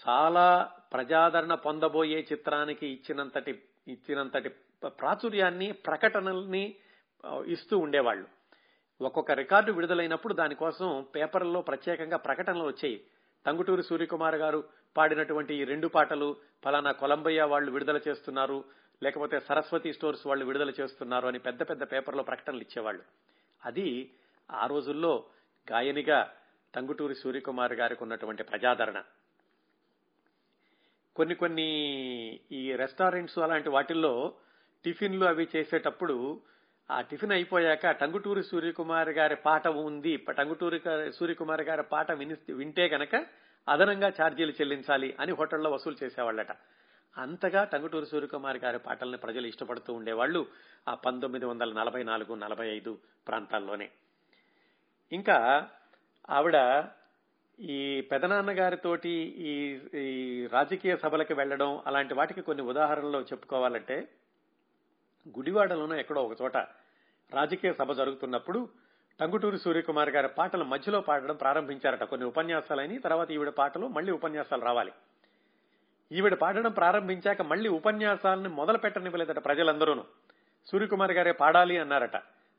చాలా 0.08 0.46
ప్రజాదరణ 0.92 1.54
పొందబోయే 1.54 2.20
చిత్రానికి 2.32 2.86
ఇచ్చినంతటి 2.86 3.52
ఇచ్చినంతటి 3.88 4.48
ప్రాచుర్యాన్ని 4.86 5.72
ప్రకటనల్ని 5.72 6.74
ఇస్తూ 7.46 7.78
ఉండేవాళ్ళు. 7.78 8.41
ఒక్కొక్క 9.02 9.32
రికార్డు 9.32 9.72
విడుదలైనప్పుడు 9.72 10.34
దానికోసం 10.34 11.06
పేపర్లలో 11.14 11.60
ప్రత్యేకంగా 11.60 12.16
ప్రకటనలు 12.16 12.64
వచ్చాయి. 12.64 13.04
టంగుటూరి 13.46 13.82
సూర్యకుమార్ 13.82 14.34
గారు 14.34 14.64
పాడినటువంటి 14.96 15.54
ఈ 15.54 15.64
రెండు 15.64 15.88
పాటలు 15.88 16.36
ఫలానా 16.64 16.92
కొలంబయ్య 16.92 17.42
వాళ్ళు 17.42 17.72
విడుదల 17.72 18.00
చేస్తున్నారు 18.08 18.64
లేకపోతే 19.02 19.40
సరస్వతి 19.40 19.92
స్టోర్స్ 19.92 20.26
వాళ్ళు 20.26 20.44
విడుదల 20.44 20.70
చేస్తున్నారు 20.70 21.28
అని 21.28 21.38
పెద్ద 21.38 21.62
పెద్ద 21.62 21.82
పేపర్లో 21.82 22.22
ప్రకటనలు 22.22 22.60
ఇచ్చేవాళ్ళు. 22.60 23.02
అది 23.64 24.10
ఆ 24.50 24.66
రోజుల్లో 24.66 25.24
గాయనిగా 25.72 26.32
టంగుటూరి 26.74 27.14
సూర్యకుమార్ 27.14 27.72
గారికి 27.72 28.02
ఉన్నటువంటి 28.02 28.42
ప్రజాదరణ. 28.42 29.02
కొన్ని 31.16 31.34
కొన్ని 31.34 31.68
ఈ 32.52 32.72
రెస్టారెంట్స్ 32.76 33.38
అలాంటి 33.38 33.68
వాటిల్లో 33.68 34.34
టిఫిన్లు 34.84 35.24
అవి 35.24 35.48
చేసేటప్పుడు 35.56 36.40
ఆ 36.92 37.00
టిఫిన్ 37.00 37.32
అయిపోయాక 37.32 37.90
టంగుటూరి 37.90 38.42
సూర్యకుమార్ 38.42 39.08
గారి 39.08 39.36
పాట 39.36 39.68
ఉంది. 39.68 40.16
టంగుటూరి 40.16 40.80
సూర్యకుమార్ 41.12 41.60
గారి 41.60 41.82
పాట 41.82 42.12
విని 42.12 42.52
వింటే 42.52 42.88
గనక 42.88 43.26
అదనంగా 43.68 44.08
ఛార్జీలు 44.08 44.52
చెల్లించాలి 44.52 45.16
అని 45.20 45.32
హోటల్లో 45.32 45.70
వసూలు 45.70 46.04
చేసేవాళ్ళట. 46.04 46.52
అంతగా 47.18 47.64
టంగుటూరి 47.64 48.06
సూర్యకుమార్ 48.06 48.56
గారి 48.56 48.78
పాటల్ని 48.78 49.18
ప్రజలు 49.18 49.46
ఇష్టపడుతూ 49.46 49.94
ఉండేవాళ్ళు 49.94 50.46
ఆ 50.88 50.94
పంతొమ్మిది 50.94 51.44
వందల 51.44 51.72
నలభై 51.72 52.02
నాలుగు 52.02 52.34
నలభై 52.34 52.68
ఐదు 52.68 52.98
ప్రాంతాల్లోనే. 53.28 53.90
ఇంకా 55.12 55.68
ఆవిడ 56.30 56.84
ఈ 57.60 58.00
పెదనాన్న 58.00 58.52
గారితోటి 58.52 59.10
ఈ 59.50 59.54
ఈ 59.98 60.46
రాజకీయ 60.52 60.96
సభలకు 60.96 61.34
వెళ్ళడం 61.34 61.82
అలాంటి 61.86 62.14
వాటికి 62.14 62.40
కొన్ని 62.40 62.62
ఉదాహరణలు 62.62 63.18
చెప్పుకోవాలంటే 63.18 64.08
గుడివాడలోనూ 65.38 65.94
ఎక్కడో 65.94 66.22
ఒక 66.22 66.42
చోట 66.42 66.56
రాజకీయ 67.32 67.72
సభ 67.72 67.92
జరుగుతున్నప్పుడు 67.92 68.68
టంగుటూరి 69.20 69.58
సూర్యకుమార్ 69.58 70.10
గారి 70.10 70.28
పాటలు 70.28 70.64
మధ్యలో 70.64 71.00
పాడడం 71.00 71.36
ప్రారంభించారట. 71.36 72.04
కొన్ని 72.04 72.26
ఉపన్యాసాలని 72.26 72.98
తర్వాత 72.98 73.30
ఈవిడ 73.30 73.48
పాటలు 73.48 73.86
మళ్ళీ 73.86 74.12
ఉపన్యాసాలు 74.12 74.62
రావాలి. 74.62 74.92
ఈవిడ 76.12 76.34
పాడడం 76.34 76.70
ప్రారంభించాక 76.70 77.42
మళ్ళీ 77.42 77.68
ఉపన్యాసాలను 77.68 78.50
మొదలు 78.50 78.78
పెట్టనివ్వలేదట 78.78 79.44
ప్రజలందరూను. 79.44 80.04
సూర్యకుమార్ 80.66 81.12
గారే 81.12 81.32
పాడాలి 81.32 81.78
అన్నారట. 81.78 82.16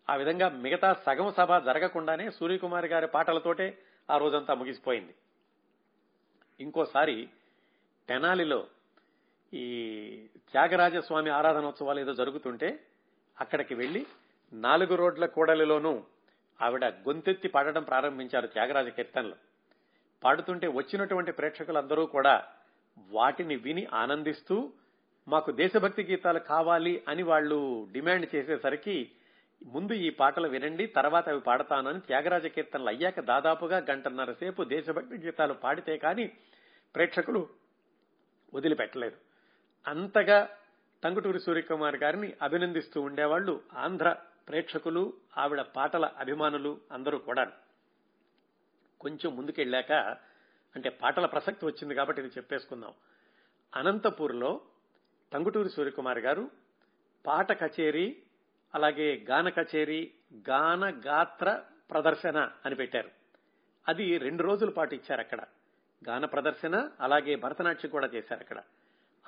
ఆ 0.09 0.15
విధంగా 0.15 0.49
మిగతా 0.49 0.93
సగం 0.93 1.31
సభ 1.31 1.57
జరగకుండానే 1.57 2.31
సూర్యకుమార్ 2.31 2.85
గారి 2.85 3.07
పాటలతోటే 3.07 3.77
ఆ 4.11 4.17
రోజంతా 4.17 4.53
ముగిసిపోయింది. 4.53 5.15
ఇంకోసారి 6.59 7.29
తెనాలిలో 8.09 8.67
ఈ 9.53 9.65
త్యాగరాజస్వామి 10.51 11.29
ఆరాధనోత్సవాలు 11.29 11.99
ఏదో 11.99 12.13
జరుగుతుంటే 12.13 12.79
అక్కడికి 13.41 13.75
వెళ్ళి 13.75 14.05
నాలుగు 14.53 14.95
రోడ్ల 14.95 15.25
కూడలిలోనూ 15.25 16.03
ఆవిడ 16.61 16.85
గొంతెత్తి 16.85 17.47
పాడడం 17.47 17.83
ప్రారంభించారు 17.83 18.47
త్యాగరాజ 18.47 18.87
కీర్తనలు. 18.87 19.35
పాడుతుంటే 20.23 20.67
వచ్చినటువంటి 20.67 21.31
ప్రేక్షకులందరూ 21.31 22.05
కూడా 22.05 22.45
వాటిని 23.09 23.55
విని 23.55 23.87
ఆనందిస్తూ 23.93 24.73
మాకు 25.27 25.51
దేశభక్తి 25.51 26.03
గీతాలు 26.03 26.39
కావాలి 26.39 27.03
అని 27.07 27.23
వాళ్ళు 27.23 27.87
డిమాండ్ 27.91 28.35
చేసేసరికి 28.35 29.11
ముందు 29.65 29.93
ఈ 29.93 30.09
పాటలు 30.09 30.47
వినండి 30.47 30.87
తర్వాత 30.87 31.29
అవి 31.29 31.39
పాడతానని 31.39 31.99
త్యాగరాజ 31.99 32.45
కీర్తనలు 32.45 32.87
అయ్యాక 32.87 33.19
దాదాపుగా 33.19 33.77
గంటన్నర 33.91 34.31
సేపు 34.31 34.63
దేశభక్తి 34.63 35.17
గీతాలు 35.17 35.53
పాడితే 35.53 35.97
కానీ 35.97 36.31
ప్రేక్షకులు 36.95 37.47
వదిలిపెట్టలేదు. 38.53 39.15
అంతగా 39.87 40.49
టంగుటూరి 41.03 41.39
సూర్యకుమార్ 41.39 41.95
గారిని 41.95 42.33
అభినందిస్తూ 42.41 43.01
ఉండేవాళ్ళు 43.01 43.61
ఆంధ్ర 43.73 44.15
ప్రేక్షకులు 44.47 45.13
ఆవిడ 45.37 45.61
పాటల 45.61 46.05
అభిమానులు 46.05 46.81
అందరూ 46.91 47.17
కూడా 47.17 47.51
కొంచెం 48.99 49.35
ముందుకెళ్ళాక 49.35 49.91
అంటే 50.75 50.89
పాటల 50.89 51.25
ప్రసక్తి 51.25 51.65
వచ్చింది 51.65 51.95
కాబట్టి 51.95 52.21
ఇది 52.21 52.31
చెప్పేసుకుందాం. 52.37 52.93
అనంతపూర్లో 53.75 54.61
టంగుటూరి 55.33 55.69
సూర్యకుమార్ 55.69 56.19
గారు 56.19 56.51
పాట 57.27 57.63
కచేరీ 57.63 58.23
అలాగే 58.75 59.25
గాన 59.29 59.49
కచేరీ 59.49 60.13
గాన 60.49 61.01
గాత్ర 61.07 61.63
ప్రదర్శన 61.91 62.51
అని 62.65 62.75
పెట్టారు. 62.75 63.09
అది 63.87 64.17
రెండు 64.17 64.43
రోజుల 64.43 64.69
పాటు 64.69 64.95
ఇచ్చారు 64.95 65.21
అక్కడ. 65.21 65.41
గాన 66.09 66.25
ప్రదర్శన 66.25 66.89
అలాగే 66.99 67.35
భరతనాట్యం 67.35 67.91
కూడా 67.91 68.07
చేశారు 68.07 68.39
అక్కడ. 68.39 68.61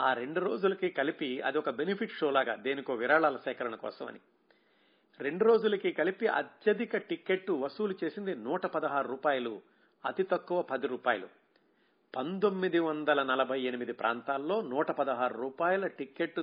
ఆ 0.01 0.13
రెండు 0.13 0.39
రోజులకి 0.39 0.89
కలిపి 0.89 1.41
అది 1.41 1.57
ఒక 1.57 1.69
బెనిఫిట్ 1.69 2.11
షో 2.11 2.31
లాగా 2.31 2.55
దేనికో 2.55 2.93
విరాళాల 2.93 3.37
సేకరణ 3.37 3.75
కోసం 3.75 4.07
అని. 4.07 4.19
రెండు 5.19 5.45
రోజులకి 5.45 5.91
కలిపి 5.91 6.27
అత్యధిక 6.27 6.97
టిక్కెట్ 6.97 7.51
వసూలు 7.51 7.95
చేసింది 8.03 8.35
నూట 8.35 8.65
పదహారు 8.65 9.07
రూపాయలు 9.07 9.61
అతి 10.05 10.23
తక్కువ 10.23 10.61
పది 10.61 10.87
రూపాయలు. 10.87 11.27
పంతొమ్మిది 12.15 12.79
వందల 12.79 13.23
నలభై 13.23 13.61
ఎనిమిది 13.61 13.93
ప్రాంతాల్లో 13.93 14.61
నూట 14.61 14.91
పదహారు 14.91 15.33
రూపాయల 15.33 15.87
టిక్కెట్ 15.87 16.39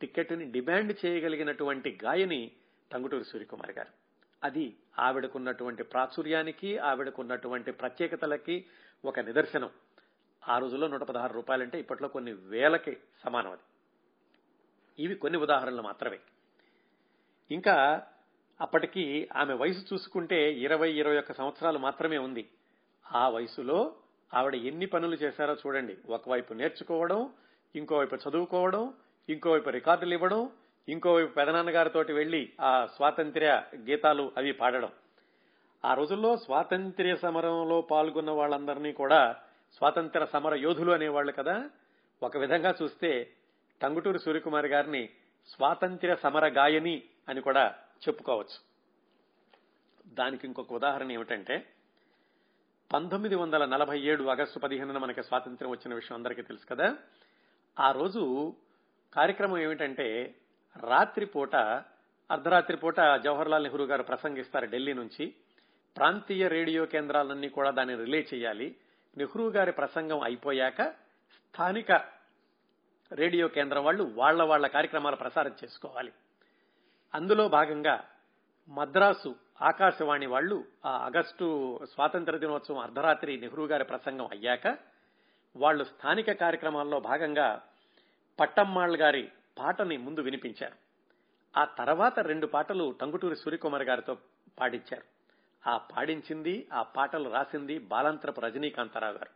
టిక్కెట్ని 0.00 0.44
డిమాండ్ 0.44 1.06
చేయగలిగినటువంటి 1.06 1.98
గాయని 2.04 2.50
టంగుటూరి 2.92 3.24
సూర్యకుమార్ 3.24 3.78
గారు. 3.78 3.88
అది 4.44 4.76
ఆవిడకున్నటువంటి 4.98 5.82
ప్రాచుర్యానికి 5.82 6.78
ఆవిడకున్నటువంటి 6.78 7.72
ప్రత్యేకతలకి 7.72 8.64
ఒక 9.04 9.20
నిదర్శనం. 9.20 9.70
ఆ 10.48 10.58
రోజుల్లో 10.58 10.88
నూట 10.88 11.02
పదహారు 11.02 11.32
రూపాయలంటే 11.32 11.80
ఇప్పట్లో 11.80 12.08
కొన్ని 12.08 12.32
వేలకి 12.32 12.96
సమానం 13.24 13.50
అది. 13.50 13.62
ఇవి 15.04 15.14
కొన్ని 15.14 15.38
ఉదాహరణలు 15.38 15.82
మాత్రమే. 15.82 16.18
ఇంకా 17.50 18.02
అప్పటికి 18.60 19.28
ఆమె 19.36 19.54
వయసు 19.54 19.94
చూసుకుంటే 19.94 20.52
ఇరవై 20.52 20.92
ఇరవై 20.92 21.18
ఒక్క 21.18 21.32
సంవత్సరాలు 21.32 21.78
మాత్రమే 21.78 22.18
ఉంది. 22.18 22.48
ఆ 23.12 23.28
వయసులో 23.28 23.94
ఆవిడ 24.34 24.54
ఎన్ని 24.54 24.86
పనులు 24.86 25.14
చేశారో 25.14 25.54
చూడండి. 25.54 25.96
ఒకవైపు 26.08 26.54
నేర్చుకోవడం 26.54 27.30
ఇంకోవైపు 27.76 28.16
చదువుకోవడం 28.16 28.94
ఇంకోవైపు 29.28 29.70
రికార్డులు 29.70 30.14
ఇవ్వడం 30.14 30.50
ఇంకోవైపు 30.88 31.34
పెదనాన్నగారితో 31.34 32.00
వెళ్ళి 32.00 32.52
ఆ 32.60 32.86
స్వాతంత్ర్య 32.86 33.62
గీతాలు 33.76 34.32
అవి 34.36 34.52
పాడడం. 34.52 34.90
ఆ 35.84 35.94
రోజుల్లో 35.94 36.36
స్వాతంత్ర్య 36.36 37.16
సమరంలో 37.16 37.80
పాల్గొన్న 37.80 38.30
వాళ్ళందరినీ 38.30 38.92
కూడా 38.92 39.36
స్వాతంత్ర 39.76 40.24
సమర 40.24 40.54
యోధులు 40.54 40.92
అనేవాళ్ళు 40.92 41.32
కదా. 41.32 41.70
ఒక 42.22 42.36
విధంగా 42.36 42.74
చూస్తే 42.82 43.30
టంగుటూరు 43.82 44.18
సూర్యకుమార్ 44.18 44.66
గారిని 44.66 45.08
స్వాతంత్ర్య 45.48 46.16
సమర 46.16 46.48
గాయని 46.48 47.02
అని 47.28 47.40
కూడా 47.40 47.74
చెప్పుకోవచ్చు. 48.08 48.76
దానికి 50.14 50.46
ఇంకొక 50.46 50.72
ఉదాహరణ 50.72 51.12
ఏమిటంటే 51.12 51.72
పంతొమ్మిది 52.92 53.34
వందల 53.34 53.64
నలభై 53.64 54.00
ఏడు 54.00 54.24
ఆగస్టు 54.24 54.58
పదిహేనున 54.58 54.98
మనకి 54.98 55.22
స్వాతంత్ర్యం 55.22 55.70
వచ్చిన 55.70 55.94
విషయం 55.94 56.16
అందరికీ 56.16 56.42
తెలుసు 56.42 56.66
కదా? 56.66 56.96
ఆ 57.80 57.92
రోజు 57.92 58.54
కార్యక్రమం 59.14 59.58
ఏమిటంటే 59.58 60.34
రాత్రిపూట 60.76 61.56
అర్ధరాత్రి 62.30 62.76
పూట 62.76 62.96
జవహర్లాల్ 63.24 63.62
నెహ్రూ 63.62 63.84
గారు 63.84 64.02
ప్రసంగిస్తారు 64.02 64.66
ఢిల్లీ 64.66 64.92
నుంచి. 64.92 65.34
ప్రాంతీయ 65.96 66.48
రేడియో 66.48 66.86
కేంద్రాలన్నీ 66.86 67.48
కూడా 67.48 67.70
దాన్ని 67.70 67.96
రిలే 67.96 68.26
చేయాలి. 68.34 68.76
నెహ్రూ 69.16 69.48
గారి 69.48 69.72
ప్రసంగం 69.72 70.20
అయిపోయాక 70.20 70.82
స్థానిక 71.32 71.92
రేడియో 73.12 73.48
కేంద్రం 73.48 73.84
వాళ్ళు 73.84 74.12
వాళ్ళ 74.14 74.42
వాళ్ళ 74.42 74.66
కార్యక్రమాలు 74.66 75.16
ప్రసారం 75.16 75.52
చేసుకోవాలి. 75.64 76.12
అందులో 77.14 77.48
భాగంగా 77.48 77.96
మద్రాసు 78.68 79.30
ఆకాశవాణి 79.62 80.26
వాళ్ళు 80.26 80.64
ఆ 80.84 80.90
ఆగస్టు 80.90 81.46
స్వాతంత్ర 81.92 82.36
దినోత్సవం 82.36 82.78
అర్ధరాత్రి 82.78 83.36
నెహ్రూ 83.36 83.66
గారి 83.66 83.84
ప్రసంగం 83.84 84.28
అయ్యాక 84.32 84.78
వాళ్ళు 85.56 85.84
స్థానిక 85.84 86.32
కార్యక్రమాల్లో 86.32 87.00
భాగంగా 87.00 87.62
పట్టమ్మాళ్ 88.38 88.96
గారి 88.96 89.28
పాటని 89.58 89.96
ముందు 89.96 90.20
వినిపించారు. 90.20 90.76
ఆ 91.54 91.64
తర్వాత 91.64 92.18
రెండు 92.18 92.46
పాటలు 92.46 92.96
టంగుటూరి 93.00 93.36
సూర్యకుమార్ 93.36 93.82
గారితో 93.82 94.14
పాడించారు. 94.60 95.04
ఆ 95.66 95.76
పాడించింది 95.76 96.68
ఆ 96.72 96.82
పాటలు 96.82 97.28
రాసింది 97.30 97.78
బాలంత్రపు 97.78 98.40
రజనీకాంతారావు 98.40 99.14
గారు. 99.14 99.30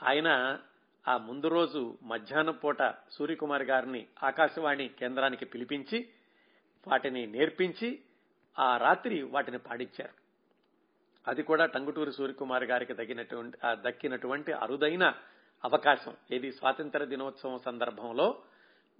ఆయన 0.00 0.58
ఆ 1.08 1.16
ముందు 1.16 1.48
రోజు 1.48 1.98
మధ్యాహ్నం 2.02 2.54
పూట 2.54 2.82
సూర్యకుమార్ 3.10 3.62
గారిని 3.62 4.06
ఆకాశవాణి 4.24 4.88
కేంద్రానికి 4.88 5.44
పిలిపించి 5.44 6.08
వాటిని 6.86 7.26
నేర్పించి 7.26 7.98
ఆ 8.58 8.76
రాత్రి 8.76 9.22
వాటిని 9.22 9.58
పాడించారు 9.58 10.14
అది 11.28 11.42
కూడా 11.42 11.66
టంగుటూరి 11.66 12.12
సూర్యకుమార్ 12.12 12.64
గారికి 12.64 12.94
తగినటువంటి 12.94 13.58
దక్కినటువంటి 13.70 14.52
అరుదైన 14.52 15.14
అవకాశం. 15.64 16.16
ఏది? 16.30 16.52
స్వాతంత్ర 16.52 17.04
దినోత్సవం 17.04 17.58
సందర్భంలో 17.58 18.42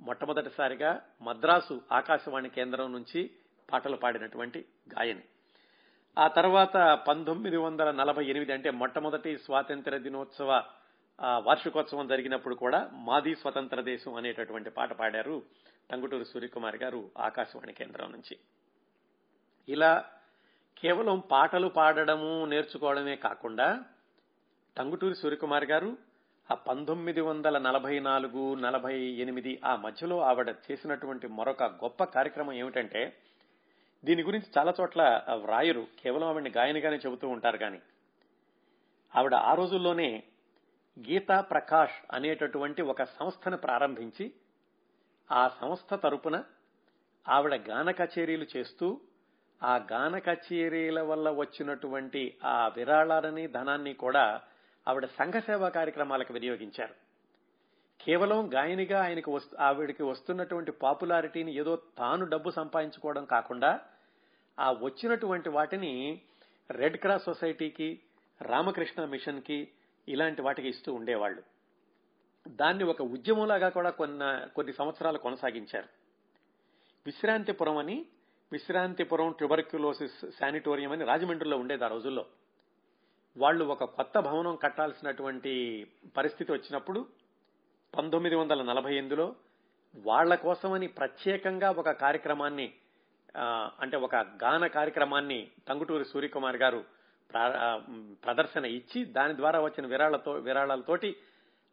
మొట్టమొదటిసారిగా 0.00 1.02
మద్రాసు 1.22 1.80
ఆకాశవాణి 1.92 2.48
కేంద్రం 2.48 2.92
నుంచి 2.92 3.30
పాటలు 3.72 3.96
పాడినటువంటి 3.96 4.64
గాయని. 4.98 5.24
ఆ 6.18 6.26
తర్వాత 6.28 7.04
పంతొమ్మిది 7.08 7.56
వందల 7.56 7.90
నలభై 7.90 8.24
ఎనిమిది 8.24 8.52
అంటే 8.52 8.70
మొట్టమొదటి 8.70 9.38
స్వాతంత్ర 9.38 9.96
దినోత్సవ 9.98 10.62
వార్షికోత్సవం 11.38 12.06
జరిగినప్పుడు 12.06 12.54
కూడా 12.54 12.90
మాది 12.92 13.34
స్వతంత్ర 13.34 13.80
దేశం 13.80 14.14
అనేటటువంటి 14.14 14.70
పాట 14.70 14.92
పాడారు 14.92 15.42
టంగుటూరు 15.90 16.24
సూర్యకుమార్ 16.24 16.76
గారు 16.76 17.00
ఆకాశవాణి 17.26 17.72
కేంద్రం 17.72 18.08
నుంచి. 18.12 18.34
ఇలా 19.68 19.92
కేవలం 20.76 21.18
పాటలు 21.30 21.68
పాడడము 21.76 22.46
నేర్చుకోవడమే 22.46 23.16
కాకుండా 23.16 23.68
టంగుటూరి 24.76 25.14
సూర్యకుమార్ 25.14 25.64
గారు 25.64 25.90
ఆ 26.48 26.54
పంతొమ్మిది 26.66 27.20
వందల 27.20 27.56
నలభై 27.58 27.94
నాలుగు 28.00 28.42
నలభై 28.56 28.92
ఎనిమిది 29.16 29.52
ఆ 29.64 29.72
మధ్యలో 29.76 30.16
ఆవిడ 30.20 30.50
చేసినటువంటి 30.66 31.26
మరొక 31.28 31.62
గొప్ప 31.80 32.04
కార్యక్రమం 32.14 32.52
ఏమిటంటే 32.52 33.02
దీని 34.04 34.22
గురించి 34.22 34.48
చాలా 34.56 34.72
చోట్ల 34.78 35.02
వ్రాయరు 35.44 35.82
కేవలం 36.02 36.28
ఆవిడని 36.28 36.50
గాయనిగానే 36.50 36.98
చెబుతూ 37.04 37.28
ఉంటారు 37.28 37.58
కానీ 37.58 37.80
ఆవిడ 39.12 39.34
ఆ 39.44 39.54
రోజుల్లోనే 39.54 40.08
గీతా 40.96 41.38
ప్రకాష్ 41.50 41.96
అనేటటువంటి 42.10 42.82
ఒక 42.92 43.02
సంస్థను 43.16 43.58
ప్రారంభించి 43.58 44.26
ఆ 45.30 45.48
సంస్థ 45.60 45.94
తరపున 45.94 46.44
ఆవిడ 47.28 47.54
గాన 47.54 47.90
కచేరీలు 47.90 48.46
చేస్తూ 48.56 49.00
ఆ 49.62 49.76
గాన 49.92 50.18
కచేరీల 50.18 51.00
వల్ల 51.00 51.30
వచ్చినటువంటి 51.30 52.38
ఆ 52.44 52.68
విరాళాలని 52.76 53.48
ధనాన్ని 53.48 53.94
కూడా 53.94 54.42
ఆవిడ 54.86 55.06
సంఘ 55.06 55.34
సేవా 55.40 55.68
కార్యక్రమాలకు 55.68 56.32
వినియోగించారు. 56.32 56.94
కేవలం 58.00 58.50
గాయనిగా 58.54 58.98
ఆయనకు 59.02 59.40
ఆవిడకి 59.58 60.02
వస్తున్నటువంటి 60.02 60.70
పాపులారిటీని 60.70 61.54
ఏదో 61.54 61.76
తాను 61.76 62.24
డబ్బు 62.26 62.50
సంపాదించుకోవడం 62.50 63.24
కాకుండా 63.24 63.80
ఆ 64.58 64.72
వచ్చినటువంటి 64.72 65.48
వాటిని 65.48 66.22
రెడ్ 66.70 66.96
క్రాస్ 66.96 67.24
సొసైటీకి 67.24 68.00
రామకృష్ణ 68.40 69.04
మిషన్కి 69.04 69.58
ఇలాంటి 70.08 70.42
వాటికి 70.42 70.68
ఇస్తూ 70.68 70.94
ఉండేవాళ్ళు 70.94 71.42
దాన్ని 72.46 72.84
ఒక 72.84 73.02
ఉద్యమంలాగా 73.02 73.68
కూడా 73.68 73.90
కొన్న 73.90 74.46
కొన్ని 74.56 74.72
సంవత్సరాలు 74.72 75.18
కొనసాగించారు. 75.18 75.88
విశ్రాంతిపురం 77.06 77.76
అని 77.76 78.06
విశ్రాంతిపురం 78.52 79.32
ట్యూబర్క్యులోసిస్ 79.32 80.30
శానిటోరియం 80.40 80.92
అని 80.92 81.04
రాజమండ్రిలో 81.04 81.56
ఉండేది 81.56 81.84
ఆ 81.84 81.88
రోజుల్లో. 81.88 82.26
వాళ్ళు 83.36 83.64
ఒక 83.64 83.84
కొత్త 83.84 84.20
భవనం 84.20 84.56
కట్టాల్సినటువంటి 84.56 85.86
పరిస్థితి 86.16 86.52
వచ్చినప్పుడు 86.52 87.06
పంతొమ్మిది 87.96 88.36
వందల 88.36 88.62
నలభై 88.62 88.92
ఎనిమిదిలో 88.92 89.34
వాళ్ళ 89.96 90.34
కోసమని 90.34 90.86
ప్రత్యేకంగా 90.86 91.70
ఒక 91.70 91.90
కార్యక్రమాన్ని 91.90 92.72
అంటే 93.80 93.96
ఒక 93.96 94.14
గాన 94.16 94.66
కార్యక్రమాన్ని 94.66 95.50
టంగుటూరి 95.68 96.04
సూర్యకుమార్ 96.04 96.56
గారు 96.56 96.84
ప్రదర్శన 98.24 98.64
ఇచ్చి 98.64 99.04
దాని 99.04 99.36
ద్వారా 99.36 99.60
వచ్చిన 99.60 99.86
విరాళతో 99.86 100.32
విరాళాలతోటి 100.32 101.16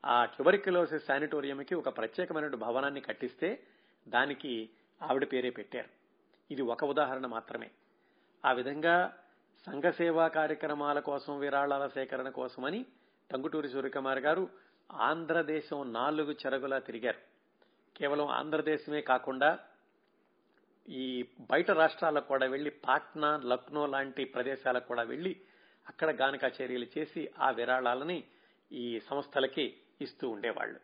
ఆ 0.06 0.26
ట్యూబర్క్యులోసిస్ 0.26 1.06
శానిటోరియంకి 1.06 1.76
ఒక 1.76 1.98
ప్రత్యేకమైన 1.98 2.48
భవనాన్ని 2.48 3.02
కట్టిస్తే 3.02 3.64
దానికి 4.08 4.70
ఆవిడ 5.02 5.28
పేరే 5.34 5.50
పెట్టారు. 5.50 5.90
ఇది 6.52 6.62
ఒక 6.62 6.84
ఉదాహరణ 6.84 7.26
మాత్రమే. 7.26 7.72
ఆ 8.46 8.52
విధంగా 8.52 9.18
సంఘ 9.66 9.84
సేవా 9.84 10.28
కార్యక్రమాల 10.28 11.00
కోసం 11.00 11.40
విరాళాల 11.40 11.88
సేకరణ 11.88 12.30
కోసమని 12.30 12.86
టంగుటూరి 13.32 13.70
సూర్యకుమార్ 13.70 14.20
గారు 14.20 14.50
ఆంధ్రదేశం 14.92 15.94
నాలుగు 15.94 16.32
చెరగులా 16.32 16.80
తిరిగారు. 16.80 17.20
కేవలం 17.98 18.28
ఆంధ్రదేశమే 18.28 19.02
కాకుండా 19.02 19.60
ఈ 20.90 21.30
బయట 21.52 21.72
రాష్ట్రాలకు 21.72 22.28
కూడా 22.28 22.46
వెళ్ళి 22.46 22.70
పాట్నా 22.70 23.38
లక్నో 23.38 23.86
లాంటి 23.86 24.26
ప్రదేశాలకు 24.26 24.88
కూడా 24.88 25.04
వెళ్ళి 25.04 25.42
అక్కడ 25.88 26.22
గాన 26.22 26.36
కచేరీలు 26.36 26.88
చేసి 26.98 27.32
ఆ 27.40 27.50
విరాళాలని 27.52 28.24
ఈ 28.72 29.00
సంస్థలకి 29.00 29.78
ఇస్తూ 30.02 30.30
ఉండేవాళ్ళు 30.30 30.80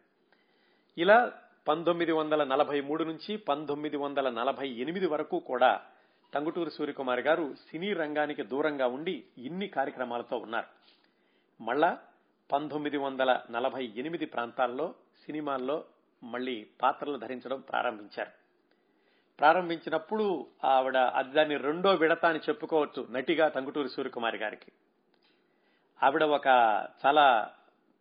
ఇలా 0.97 1.31
పంతొమ్మిది 1.67 2.11
వందల 2.11 2.43
నలభై 2.43 2.81
మూడు 2.81 3.03
నుంచి 3.03 3.37
పంతొమ్మిది 3.37 3.97
వందల 3.97 4.29
నలభై 4.29 4.69
ఎనిమిది 4.69 5.07
వరకు 5.07 5.39
కూడా 5.39 5.81
టంగుటూరు 6.33 6.69
సూర్యకుమార్ 6.69 7.19
గారు 7.19 7.55
సినీ 7.55 7.93
రంగానికి 7.93 8.43
దూరంగా 8.43 8.87
ఉండి 8.87 9.23
ఇన్ని 9.37 9.67
కార్యక్రమాలతో 9.67 10.37
ఉన్నారు. 10.37 10.67
మళ్ళా 11.63 11.97
పంతొమ్మిది 12.51 12.97
వందల 12.97 13.41
నలభై 13.51 13.93
ఎనిమిది 13.95 14.25
ప్రాంతాల్లో 14.25 14.95
సినిమాల్లో 15.25 15.85
మళ్ళీ 16.23 16.67
పాత్రలు 16.81 17.17
ధరించడం 17.17 17.59
ప్రారంభించారు. 17.59 18.31
ప్రారంభించినప్పుడు 19.39 20.47
ఆవిడ 20.63 20.97
అది 20.97 21.31
దాన్ని 21.31 21.57
రెండో 21.57 21.93
విడత 21.93 22.25
అని 22.25 22.39
చెప్పుకోవచ్చు 22.39 23.07
నటిగా 23.11 23.47
టంగుటూరి 23.47 23.89
సూర్యకుమారి 23.89 24.37
గారికి. 24.37 24.71
ఆవిడ 26.03 26.23
ఒక 26.23 26.47
చాలా 27.05 27.53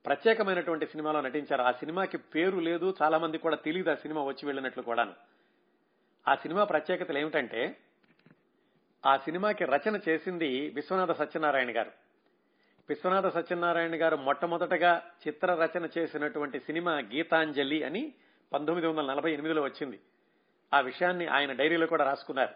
ప్రత్యేకమైనటువంటి 0.07 0.87
సినిమాలో 0.87 1.21
నటించారు. 1.21 1.63
ఆ 1.63 1.73
సినిమాకి 1.73 2.19
పేరు 2.19 2.59
లేదు. 2.59 2.95
చాలా 3.03 3.19
మంది 3.19 3.39
కూడా 3.39 3.57
తెలియదు 3.57 3.91
ఆ 3.91 3.95
సినిమా 3.95 4.23
వచ్చి 4.23 4.47
వెళ్ళినట్లు 4.47 4.83
కూడాను. 4.83 5.15
ఆ 6.29 6.35
సినిమా 6.35 6.65
ప్రత్యేకతలు 6.65 7.19
ఏమిటంటే 7.19 7.77
ఆ 9.07 9.17
సినిమాకి 9.17 9.65
రచన 9.65 10.01
చేసింది 10.09 10.71
విశ్వనాథ 10.75 11.13
సత్యనారాయణ 11.13 11.77
గారు. 11.77 11.91
విశ్వనాథ 12.89 13.27
సత్యనారాయణ 13.27 14.03
గారు 14.03 14.17
మొట్టమొదటగా 14.17 15.03
చిత్ర 15.29 15.55
రచన 15.55 15.89
చేసినటువంటి 15.99 16.61
సినిమా 16.61 16.93
గీతాంజలి 16.93 17.83
అని 17.83 18.13
పంతొమ్మిది 18.53 18.87
వందల 18.87 19.13
నలభై 19.13 19.33
ఎనిమిదిలో 19.33 19.63
వచ్చింది. 19.63 20.01
ఆ 20.75 20.81
విషయాన్ని 20.81 21.27
ఆయన 21.27 21.53
డైరీలో 21.53 21.87
కూడా 21.87 22.05
రాసుకున్నారు. 22.05 22.55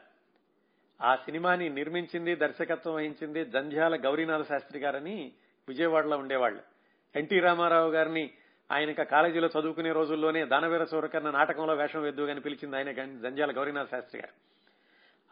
ఆ 1.03 1.17
సినిమాని 1.17 1.69
నిర్మించింది 1.69 2.35
దర్శకత్వం 2.35 2.95
వహించింది 2.95 3.45
జంధ్యాల 3.45 3.97
గౌరీనాథ 3.97 4.49
శాస్త్రి 4.49 4.81
గారని 4.81 5.33
విజయవాడలో 5.69 6.19
ఉండేవాళ్ళు. 6.19 6.72
ఎన్టీ 7.17 7.41
రామారావు 7.41 7.91
గారిని 7.91 8.31
ఆయన 8.73 8.93
కాలేజీలో 8.93 9.49
చదువుకునే 9.61 9.93
రోజుల్లోనే 9.93 10.45
దానవీర 10.45 10.85
సూరకర్ణ 10.85 11.31
నాటకంలో 11.31 11.75
వేషం 11.75 12.03
వెద్దు 12.03 12.23
అని 12.23 12.41
పిలిచింది 12.41 12.77
ఆయన 12.77 12.93
జంజాల 12.93 13.57
గౌరీనాథ 13.57 13.91
శాస్త్రి 13.91 14.21
గారు. 14.21 14.33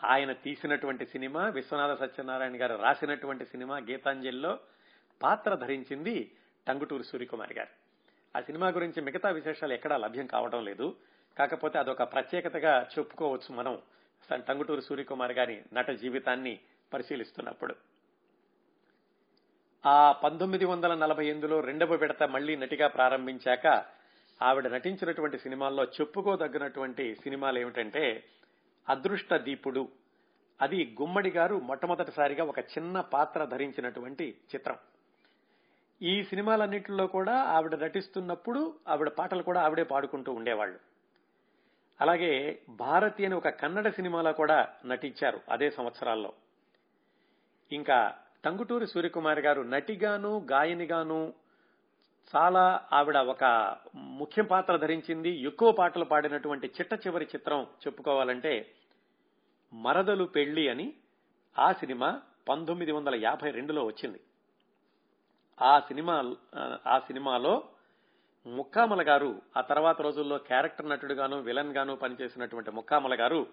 ఆయన 0.07 0.33
తీసినటువంటి 0.33 1.07
సినిమా 1.07 1.49
విశ్వనాథ 1.49 1.99
సత్యనారాయణ 1.99 2.63
గారు 2.63 2.75
రాసినటువంటి 2.83 3.45
సినిమా 3.45 3.79
గీతాంజలిలో 3.79 4.59
పాత్ర 5.23 5.55
ధరించింది 5.55 6.33
టంగుటూరి 6.69 7.05
సూర్యకుమారి 7.05 7.55
గారు. 7.55 7.69
ఆ 8.39 8.41
సినిమా 8.41 8.69
గురించి 8.69 9.03
మిగతా 9.03 9.31
విశేషాలు 9.31 9.73
ఎక్కడా 9.73 9.97
లభ్యం 9.97 10.27
కావడం 10.27 10.65
లేదు. 10.65 10.97
కాకపోతే 11.39 11.79
అదొక 11.79 12.03
ప్రత్యేకతగా 12.03 12.87
చెప్పుకోవచ్చు 12.99 13.55
మనం. 13.55 13.79
టంగుటూరి 14.35 14.83
సూర్యకుమార్ 14.83 15.33
గారి 15.33 15.63
నట 15.73 15.91
జీవితాన్ని 15.91 16.59
పరిశీలిస్తున్నప్పుడు. 16.93 17.75
ఆ 19.87 20.13
పంతొమ్మిది 20.13 20.65
వందల 20.65 20.95
నలభై 20.95 21.27
ఎనిమిదిలో 21.27 21.61
రెండవ 21.61 21.95
విడత 21.95 22.23
మళ్ళీ 22.23 22.57
నటిగా 22.57 22.89
ప్రారంభించాక 22.89 23.85
ఆవిడ 24.43 24.67
నటించినటువంటి 24.69 25.39
సినిమాల్లో 25.39 25.85
చెప్పుకోదగినటువంటి 25.85 27.15
సినిమాలు 27.15 27.59
ఏమిటంటే 27.59 28.25
అదృష్ట 28.89 29.35
దీపుడు. 29.35 29.89
అది 30.63 30.97
గుమ్మడి 31.01 31.31
గారు 31.31 31.55
మొట్టమొదటిసారిగా 31.55 32.45
ఒక 32.45 32.59
చిన్న 32.59 33.01
పాత్ర 33.01 33.45
ధరించినటువంటి 33.45 34.35
చిత్రం. 34.55 34.77
ఈ 36.03 36.25
సినిమాలన్నింటిలో 36.25 37.07
కూడా 37.07 37.33
ఆవిడ 37.33 37.75
నటిస్తున్నప్పుడు 37.75 38.75
ఆవిడ 38.89 39.09
పాటలు 39.09 39.43
కూడా 39.43 39.61
ఆవిడే 39.61 39.83
పాడుకుంటూ 39.83 40.33
ఉండేవాళ్ళు 40.33 40.79
అలాగే 42.01 42.59
భారతి 42.69 43.25
అని 43.25 43.35
ఒక 43.35 43.49
కన్నడ 43.49 43.89
సినిమాలో 43.89 44.33
కూడా 44.33 44.69
నటించారు 44.87 45.41
అదే 45.51 45.71
సంవత్సరాల్లో. 45.71 46.33
ఇంకా 47.73 48.15
టంగుటూరి 48.45 48.87
సూర్యకుమారి 48.87 49.43
గారు 49.43 49.63
నటిగాను 49.63 50.47
గాయనిగాను 50.51 51.35
చాలా 52.35 52.89
ఆవిడ 52.93 53.19
ఒక 53.19 53.45
ముఖ్య 53.97 54.43
పాత్ర 54.43 54.77
ధరించింది. 54.77 55.31
ఎక్కువ 55.31 55.73
పాటలు 55.73 56.05
పాడినటువంటి 56.05 56.67
చిట్ట 56.67 57.07
చివరి 57.07 57.25
చిత్రం 57.25 57.63
చెప్పుకోవాలంటే 57.63 58.75
మరదలు 59.73 60.25
పెళ్ళి 60.25 60.69
అని 60.69 60.95
ఆ 61.59 61.73
సినిమా 61.73 62.21
పంతొమ్మిది 62.49 62.93
వందల 62.93 63.15
యాభై 63.15 63.51
రెండులో 63.51 63.85
వచ్చింది. 63.85 64.21
ఆ 65.63 65.81
సినిమా 65.81 66.35
ఆ 66.87 66.99
సినిమాలో 66.99 67.63
ముక్కామల 68.47 69.03
గారు 69.03 69.43
ఆ 69.57 69.61
తర్వాత 69.61 70.03
రోజుల్లో 70.03 70.39
క్యారెక్టర్ 70.39 70.89
నటుడుగాను 70.89 71.37
విలన్ 71.41 71.77
గాను 71.77 71.97
పనిచేసినటువంటి 71.97 72.71
ముక్కామల 72.71 73.21
గారు 73.21 73.47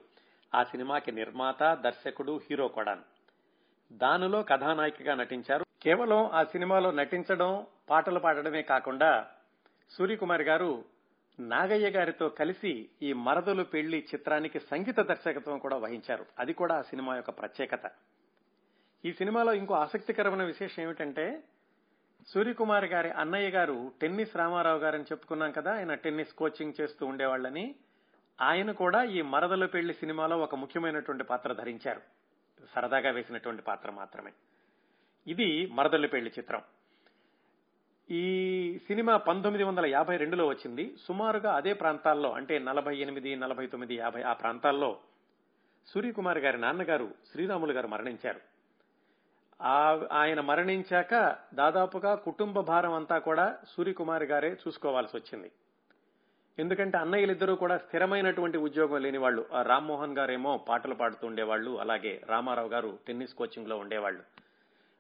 ఆ 0.54 0.63
సినిమాకి 0.63 1.12
నిర్మాత 1.12 1.73
దర్శకుడు 1.73 2.41
హీరో 2.50 2.67
కూడాను 2.67 3.17
దానిలో 3.91 4.43
కథానాయికగా 4.43 5.15
నటించారు. 5.15 5.65
కేవలం 5.82 6.26
ఆ 6.26 6.43
సినిమాలో 6.43 6.91
నటించడం 6.91 7.65
పాటలు 7.89 8.19
పాడడమే 8.19 8.62
కాకుండా 8.62 9.28
సూర్యకుమార్ 9.89 10.41
గారు 10.41 10.86
నాగయ్య 11.39 11.89
గారితో 11.89 12.30
కలిసి 12.30 12.89
ఈ 13.02 13.13
మరదలు 13.13 13.63
పెళ్ళి 13.63 14.06
చిత్రానికి 14.15 14.60
సంగీత 14.60 15.00
దర్శకత్వం 15.00 15.58
కూడా 15.58 15.78
వహించారు. 15.78 16.26
అది 16.39 16.54
కూడా 16.54 16.76
ఆ 16.76 16.82
సినిమా 16.82 17.15
యొక్క 17.15 17.30
ప్రత్యేకత. 17.30 17.91
ఈ 19.06 19.13
సినిమాలో 19.13 19.54
ఇంకో 19.54 19.73
ఆసక్తికరమైన 19.73 20.43
విశేషం 20.43 20.84
ఏమిటంటే 20.84 21.43
సూర్యకుమార్ 22.28 22.86
గారి 22.86 23.12
అన్నయ్య 23.12 23.50
గారు 23.50 23.91
టెన్నిస్ 24.02 24.38
రామారావు 24.38 24.80
గారని 24.80 25.04
చెప్పుకున్నాం 25.04 25.52
కదా 25.52 25.76
ఆయన 25.76 25.93
టెన్నిస్ 25.93 26.34
కోచింగ్ 26.34 26.73
చేస్తూ 26.82 27.06
ఉండేవాళ్ళని. 27.06 27.76
ఆయన 28.41 28.71
కూడా 28.71 29.04
ఈ 29.04 29.21
మరదల 29.21 29.65
పెళ్ళి 29.65 29.93
సినిమాలో 29.93 30.38
ఒక 30.38 30.56
ముఖ్యమైనటువంటి 30.56 31.23
పాత్ర 31.23 31.54
ధరించారు. 31.54 32.02
సరదాగా 32.76 33.12
వేసినటువంటి 33.12 33.62
పాత్ర 33.62 33.91
మాత్రమే. 33.91 34.32
ఇది 35.28 35.67
మరదల్లి 35.67 36.08
పెళ్ళి 36.08 36.32
చిత్రం. 36.39 36.62
ఈ 38.12 38.80
సినిమా 38.88 39.17
పంతొమ్మిది 39.17 39.63
వందల 39.63 39.86
యాభై 39.86 40.17
రెండులో 40.17 40.48
వచ్చింది. 40.48 40.96
సుమారుగా 41.08 41.56
అదే 41.56 41.74
ప్రాంతాల్లో 41.74 42.32
అంటే 42.32 42.60
నలభై 42.60 42.98
ఎనిమిది 42.98 43.36
నలభై 43.36 43.67
తొమ్మిది 43.67 43.96
యాభై 43.96 44.22
ఆ 44.22 44.34
ప్రాంతాల్లో 44.34 44.98
సూర్యకుమార్ 45.88 46.38
గారి 46.38 46.58
నాన్నగారు 46.58 47.12
శ్రీరాములు 47.32 47.72
గారు 47.72 47.88
మరణించారు. 47.88 48.39
ఆయన 50.12 50.39
మరణించాక 50.39 51.38
దాదాపుగా 51.54 52.15
కుటుంబ 52.15 52.60
భారం 52.60 52.93
అంతా 52.93 53.17
కూడా 53.17 53.58
సూర్యకుమార్ 53.70 54.24
గారే 54.24 54.58
చూసుకోవాల్సి 54.67 55.17
వచ్చింది. 55.17 55.52
ఎందుకంటే 56.60 56.98
అన్నయ్యలిద్దరూ 56.98 57.56
కూడా 57.56 57.78
స్థిరమైనటువంటి 57.78 58.58
ఉద్యోగం 58.58 59.02
లేని 59.02 59.17
వాళ్ళు 59.17 59.46
ఆ 59.54 59.62
రామ్మోహన్ 59.62 60.17
గారేమో 60.17 60.58
పాటలు 60.58 60.96
పాడుతూ 60.96 61.28
ఉండేవాళ్ళు 61.28 61.80
అలాగే 61.80 62.22
రామారావు 62.26 62.67
గారు 62.67 63.00
టెన్నిస్ 63.08 63.34
కోచింగ్లో 63.34 63.78
ఉండేవాళ్ళు. 63.78 64.24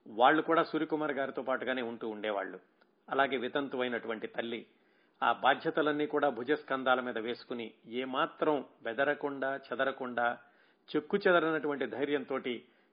వాళ్ళు 0.07 0.41
కూడా 0.41 0.63
సూర్యకుమార్ 0.63 1.11
గారితో 1.11 1.41
పాటుగానే 1.41 1.81
ఉంటూ 1.81 2.09
ఉండేవాళ్ళు. 2.09 2.59
అలాగే 3.09 3.37
వితంతు 3.37 3.77
అయినటువంటి 3.77 4.27
తల్లి. 4.27 4.65
ఆ 5.23 5.33
బాధ్యతలన్నీ 5.33 6.05
కూడా 6.05 6.29
భుజస్కంధాల 6.29 6.99
మీద 6.99 7.17
వేసుకుని 7.17 7.71
ఏమాత్రం 7.87 8.65
బెదరకుండా 8.83 9.55
చెదరకుండా 9.55 10.37
చెక్కు 10.95 11.17
చెదరనటువంటి 11.17 11.85
ధైర్యంతో 11.85 12.39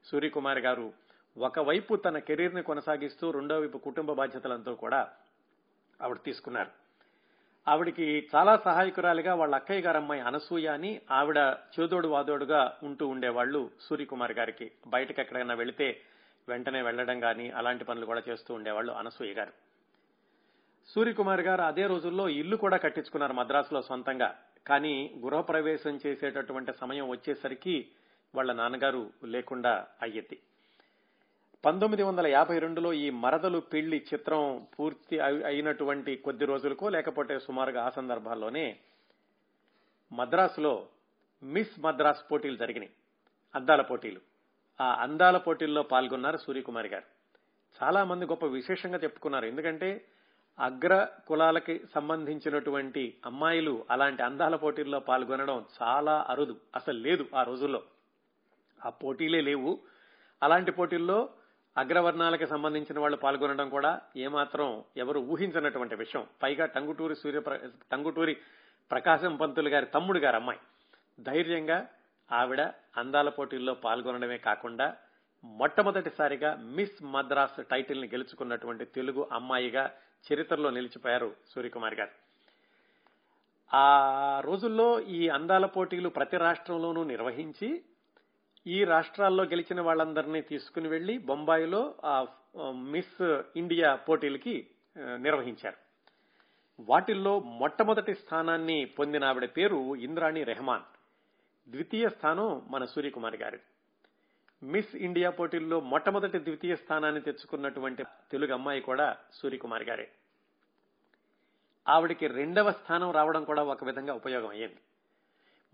సూర్యకుమార్ 0.05 0.59
గారు 0.59 0.93
ఒకవైపు 1.39 1.97
తన 1.97 2.19
కెరీర్ని 2.19 2.63
కొనసాగిస్తూ 2.63 3.31
రెండో 3.31 3.61
వైపు 3.61 3.79
కుటుంబ 3.79 4.13
బాధ్యతలంతా 4.13 4.73
కూడా 4.73 5.09
ఆవిడ 6.03 6.17
తీసుకున్నారు. 6.25 6.84
ఆవిడికి 7.69 8.29
చాలా 8.35 8.57
సహాయకురాలిగా 8.57 9.35
వాళ్ళ 9.35 9.55
అక్కయ్య 9.55 9.81
గారు 9.81 9.97
అమ్మాయి 9.97 10.21
అనసూయ 10.21 10.67
అని 10.67 11.01
ఆవిడ 11.11 11.39
చేదోడు 11.81 12.09
వాదోడుగా 12.09 12.77
ఉంటూ 12.83 13.07
ఉండేవాళ్ళు 13.07 13.71
సూర్యకుమార్ 13.81 14.33
గారికి. 14.33 14.71
బయటకు 14.87 15.21
ఎక్కడైనా 15.21 15.55
వెళితే 15.55 16.01
వెంటనే 16.49 16.83
వెళ్ళడం 16.83 17.25
గాని 17.25 17.51
అలాంటి 17.51 17.85
పనులు 17.85 18.07
కూడా 18.07 18.23
చేస్తూ 18.29 18.55
ఉండేవాళ్ళు 18.55 18.93
అనసూయ 18.93 19.33
గారు. 19.33 19.53
సూర్యకుమార్ 20.89 21.41
గారు 21.41 21.63
అదే 21.63 21.87
రోజుల్లో 21.87 22.29
ఇల్లు 22.29 22.57
కూడా 22.57 22.77
కట్టించుకున్నారు 22.77 23.33
మద్రాసులో 23.33 23.83
సొంతంగా. 23.83 24.39
కానీ 24.67 25.15
గృహప్రవేశం 25.25 26.01
చేసేటటువంటి 26.07 26.73
సమయం 26.73 27.09
వచ్చేసరికి 27.09 27.87
వాళ్ళ 28.35 28.53
నాన్నగారు 28.53 29.11
లేకుండా 29.25 29.87
అయ్యింది. 30.03 30.39
పంతొమ్మిది 31.65 32.03
వందల 32.03 32.27
యాభై 32.27 32.59
రెండులో 32.59 32.93
ఈ 32.93 33.11
మరదలు 33.11 33.59
పెళ్ళి 33.59 34.05
చిత్రం 34.15 34.67
పూర్తి 34.81 35.21
అయినటువంటి 35.21 36.17
కొద్ది 36.17 36.45
రోజులకో 36.45 36.89
లేకపోతే 36.89 37.39
సుమారుగా 37.39 37.85
ఆ 37.85 37.89
సందర్భాల్లోనే 37.89 38.79
మద్రాసులో 40.13 40.87
మిస్ 41.43 41.81
మద్రాస్ 41.81 42.33
పోటీలు 42.33 42.57
జరిగినాయి. 42.57 42.91
అందాల 43.55 43.83
పోటీలు. 43.83 44.21
ఆ 44.81 44.95
అందాల 44.95 45.37
పోటీల్లో 45.37 45.83
పాల్గొన్నారు 45.83 46.37
సూర్యకుమారి 46.37 46.89
గారు. 46.89 47.05
చాలా 47.83 48.05
మంది 48.05 48.25
గొప్ప 48.25 48.47
విశేషంగా 48.47 48.99
చెప్పుకున్నారు. 48.99 49.47
ఎందుకంటే 49.47 50.05
అగ్ర 50.59 51.09
కులాలకి 51.29 51.83
సంబంధించినటువంటి 51.95 53.15
అమ్మాయిలు 53.27 53.85
అలాంటి 53.91 54.23
అందాల 54.23 54.57
పోటీల్లో 54.57 54.99
పాల్గొనడం 54.99 55.65
చాలా 55.83 56.27
అరుదు. 56.29 56.61
అసలు 56.77 56.99
లేదు 56.99 57.27
ఆ 57.35 57.43
రోజుల్లో. 57.43 57.83
ఆ 58.87 58.89
పోటీలే 58.89 59.41
లేవు. 59.41 59.79
అలాంటి 60.43 60.73
పోటీల్లో 60.73 61.29
అగ్రవర్ణాలకు 61.77 62.47
సంబంధించిన 62.47 62.99
వాళ్ళు 62.99 63.17
పాల్గొనడం 63.17 63.69
కూడా 63.69 64.01
ఏమాత్రం 64.17 64.85
ఎవరు 64.97 65.21
ఊహించినటువంటి 65.21 65.95
విషయం. 65.95 66.27
పైగా 66.43 66.67
టంగుటూరి 66.67 67.17
సూర్య 67.17 67.43
టంగుటూరి 67.93 68.37
ప్రకాశం 68.91 69.37
పంతులు 69.37 69.69
గారి 69.69 69.87
తమ్ముడు 69.87 70.19
గారు 70.19 70.37
అమ్మాయి. 70.37 70.61
ధైర్యంగా 71.21 71.89
ఆవిడ 72.33 72.61
అందాల 72.97 73.29
పోటీల్లో 73.29 73.75
పాల్గొనడమే 73.75 74.39
కాకుండా 74.39 74.97
మొట్టమొదటిసారిగా 75.45 76.57
మిస్ 76.57 77.03
మద్రాస్ 77.03 77.65
టైటిల్ని 77.71 78.09
గెలుచుకున్నటువంటి 78.09 78.85
తెలుగు 78.85 79.29
అమ్మాయిగా 79.33 79.91
చరిత్రలో 80.33 80.71
నిలిచిపోయారు 80.71 81.33
సూర్యకుమార్ 81.55 81.95
గారు. 81.95 82.11
ఆ 83.77 84.41
రోజుల్లో 84.41 85.01
ఈ 85.01 85.29
అందాల 85.29 85.67
పోటీలు 85.67 86.09
ప్రతి 86.09 86.37
రాష్ట్రంలోనూ 86.37 87.05
నిర్వహించి 87.05 87.83
ఈ 88.67 88.85
రాష్ట్రాల్లో 88.85 89.45
గెలిచిన 89.45 89.81
వాళ్ళందరినీ 89.81 90.41
తీసుకుని 90.41 90.89
వెళ్ళి 90.89 91.19
బొంబాయిలో 91.19 91.95
ఆ 92.05 92.15
మిస్ 92.93 93.19
ఇండియా 93.57 93.95
పోటీలకి 93.95 94.55
నిర్వహించారు. 94.99 95.79
వాటిల్లో 96.81 97.41
మొట్టమొదటి 97.41 98.15
స్థానాన్ని 98.15 98.85
పొందిన 98.99 99.25
ఆవిడ 99.25 99.49
పేరు 99.57 99.95
ఇంద్రాణి 100.07 100.43
రెహమాన్. 100.45 100.87
ద్వితీయ 101.69 102.09
స్థానం 102.09 102.49
మన 102.71 102.85
సూర్యకుమారి 102.85 103.39
గారి 103.39 103.61
మిస్ 104.63 104.95
ఇండియా 104.97 105.31
పోటీల్లో 105.31 105.81
మొట్టమొదటి 105.81 106.39
ద్వితీయ 106.39 106.75
స్థానాన్ని 106.77 107.21
తెచ్చుకున్నటువంటి 107.21 108.03
తెలుగు 108.31 108.53
అమ్మాయి 108.53 108.81
కూడా 108.81 109.17
సూర్యకుమారి 109.33 109.85
గారే. 109.85 110.07
ఆవిడికి 111.87 112.27
రెండవ 112.27 112.71
స్థానం 112.73 113.11
రావడం 113.11 113.45
కూడా 113.45 113.63
ఒక 113.63 113.85
విధంగా 113.85 114.15
ఉపయోగం 114.15 114.49
అయ్యింది 114.49 114.81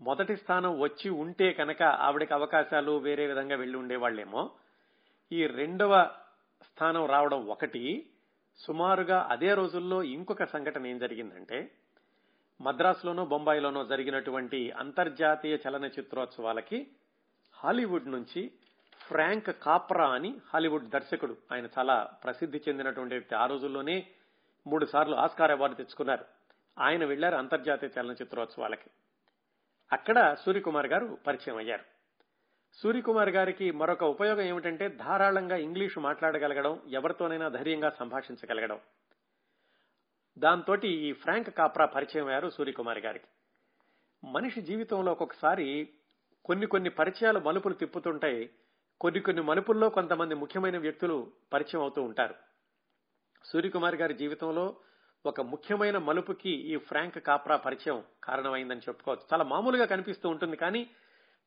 మొదటి 0.01 0.37
స్థానం 0.37 0.79
వచ్చి 0.79 1.09
ఉంటే 1.09 1.53
కనుక 1.53 1.83
ఆవిడకి 1.83 2.33
అవకాశాలు 2.33 2.97
వేరే 2.99 3.27
విధంగా 3.27 3.55
వెళ్ళి 3.55 3.77
ఉండేవాళ్ళేమో. 3.77 4.51
ఈ 5.31 5.47
రెండవ 5.47 6.09
స్థానం 6.63 7.05
రావడం 7.05 7.47
ఒకటి. 7.47 8.07
సుమారుగా 8.57 9.27
అదే 9.29 9.53
రోజుల్లో 9.53 10.03
ఇంకొక 10.03 10.43
సంఘటన 10.43 10.87
ఏం 10.87 10.99
జరిగిందంటే 10.99 11.71
మద్రాసులోనో 12.61 13.25
బొంబాయిలోనో 13.25 13.85
జరిగినటువంటి 13.85 14.71
అంతర్జాతీయ 14.71 15.57
చలనచిత్రోత్సవాలకి 15.69 16.87
హాలీవుడ్ 17.53 18.11
నుంచి 18.11 18.51
ఫ్రాంక్ 19.07 19.63
కాప్రా 19.63 20.09
అని 20.09 20.35
హాలీవుడ్ 20.53 20.89
దర్శకుడు 20.89 21.37
ఆయన 21.53 21.67
చాలా 21.77 22.09
ప్రసిద్ధి 22.23 22.61
చెందినటువంటి 22.69 23.15
వ్యక్తి. 23.15 23.35
ఆ 23.35 23.45
రోజుల్లోనే 23.45 24.07
మూడు 24.67 24.85
సార్లు 24.85 25.15
ఆస్కార్ 25.15 25.51
అవార్డు 25.51 25.75
తెచ్చుకున్నారు. 25.75 26.25
ఆయన 26.79 27.05
వెళ్ళారు 27.05 27.35
అంతర్జాతీయ 27.35 27.89
చలనచిత్రోత్సవాలకి. 27.99 28.89
అక్కడ 29.91 30.35
సూర్యకుమార్ 30.45 30.87
గారు 30.87 31.17
పరిచయం 31.27 31.57
అయ్యారు. 31.57 31.83
సూర్యకుమార్ 32.73 33.29
గారికి 33.29 33.71
మరొక 33.71 34.03
ఉపయోగం 34.03 34.41
ఏమిటంటే 34.41 34.89
ధారాళంగా 34.89 35.55
ఇంగ్లీషు 35.55 35.99
మాట్లాడగలగడం 35.99 36.81
ఎవరితోనైనా 36.87 37.49
ధైర్యంగా 37.49 37.89
సంభాషించగలగడం. 37.89 38.79
దాంతో 40.37 40.75
ఈ 40.75 41.13
ఫ్రాంక్ 41.13 41.57
కాప్రా 41.57 41.85
పరిచయం 41.85 42.25
అయ్యారు 42.25 42.49
సూర్యకుమార్ 42.49 42.97
గారికి. 42.97 43.25
మనిషి 44.23 44.61
జీవితంలో 44.61 45.11
ఒక్కొక్కసారి 45.11 45.89
కొన్ని 46.45 46.67
కొన్ని 46.67 46.89
పరిచయాలు 46.89 47.39
మలుపులు 47.39 47.73
తిప్పుతుంటాయి 47.73 48.49
కొన్ని 49.01 49.19
కొన్ని 49.19 49.41
మలుపుల్లో 49.41 49.89
కొంతమంది 49.89 50.35
ముఖ్యమైన 50.35 50.77
వ్యక్తులు 50.77 51.31
పరిచయం 51.53 51.81
అవుతూ 51.81 52.01
ఉంటారు. 52.01 52.35
సూర్యకుమార్ 53.45 53.95
గారి 53.95 54.13
జీవితంలో 54.13 54.75
ఒక 55.25 55.41
ముఖ్యమైన 55.41 55.97
మలుపుకి 55.97 56.49
ఈ 56.49 56.77
ఫ్రాంక్ 56.77 57.17
కాప్రా 57.19 57.55
పరిచయం 57.55 58.03
కారణమైందని 58.23 58.85
చెప్పుకోవచ్చు. 58.89 59.25
చాలా 59.33 59.43
మామూలుగా 59.43 59.85
కనిపిస్తూ 59.85 60.29
ఉంటుంది 60.29 60.57
కానీ 60.57 60.89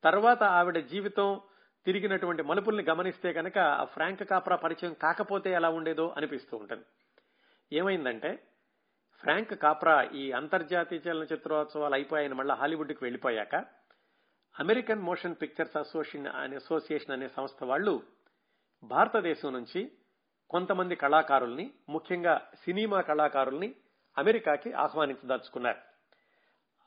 తర్వాత 0.04 0.42
ఆవిడ 0.42 0.78
జీవితం 0.78 1.40
తిరిగినటువంటి 1.87 2.42
మలుపుల్ని 2.42 2.84
గమనిస్తే 2.84 3.32
కనుక 3.32 3.58
ఆ 3.58 3.84
ఫ్రాంక్ 3.84 4.22
కాప్రా 4.24 4.56
పరిచయం 4.56 4.94
కాకపోతే 5.02 5.50
ఎలా 5.52 5.68
ఉండేదో 5.68 6.14
అనిపిస్తూ 6.16 6.56
ఉంటుంది. 6.56 6.84
ఏమైందంటే 7.72 8.30
ఫ్రాంక్ 9.22 9.54
కాప్రా 9.54 10.02
ఈ 10.02 10.32
అంతర్జాతీయ 10.32 11.00
చలనచిత్రోత్సవాలు 11.06 11.94
అయిపోయాయని 11.94 12.34
మళ్ళీ 12.34 12.54
హాలీవుడ్కి 12.54 12.98
వెళ్ళిపోయాక 13.02 13.54
అమెరికన్ 14.60 15.02
మోషన్ 15.02 15.37
పిక్చర్స్ 15.42 15.76
అసోసియేషన్ 15.76 16.26
అనే 16.26 16.56
అసోసియేషన్ 16.56 17.10
అనే 17.10 17.28
సంస్థ 17.28 17.64
వాళ్ళు 17.64 18.02
భారతదేశం 18.82 19.52
నుంచి 19.52 19.80
కొంతమంది 20.50 20.94
కళాకారుల్ని 20.96 21.70
ముఖ్యంగా 21.88 22.48
సినిమా 22.64 23.00
కళాకారుల్ని 23.00 23.74
అమెరికాకి 24.18 24.72
ఆహ్వానించదలుచుకున్నారు. 24.72 25.78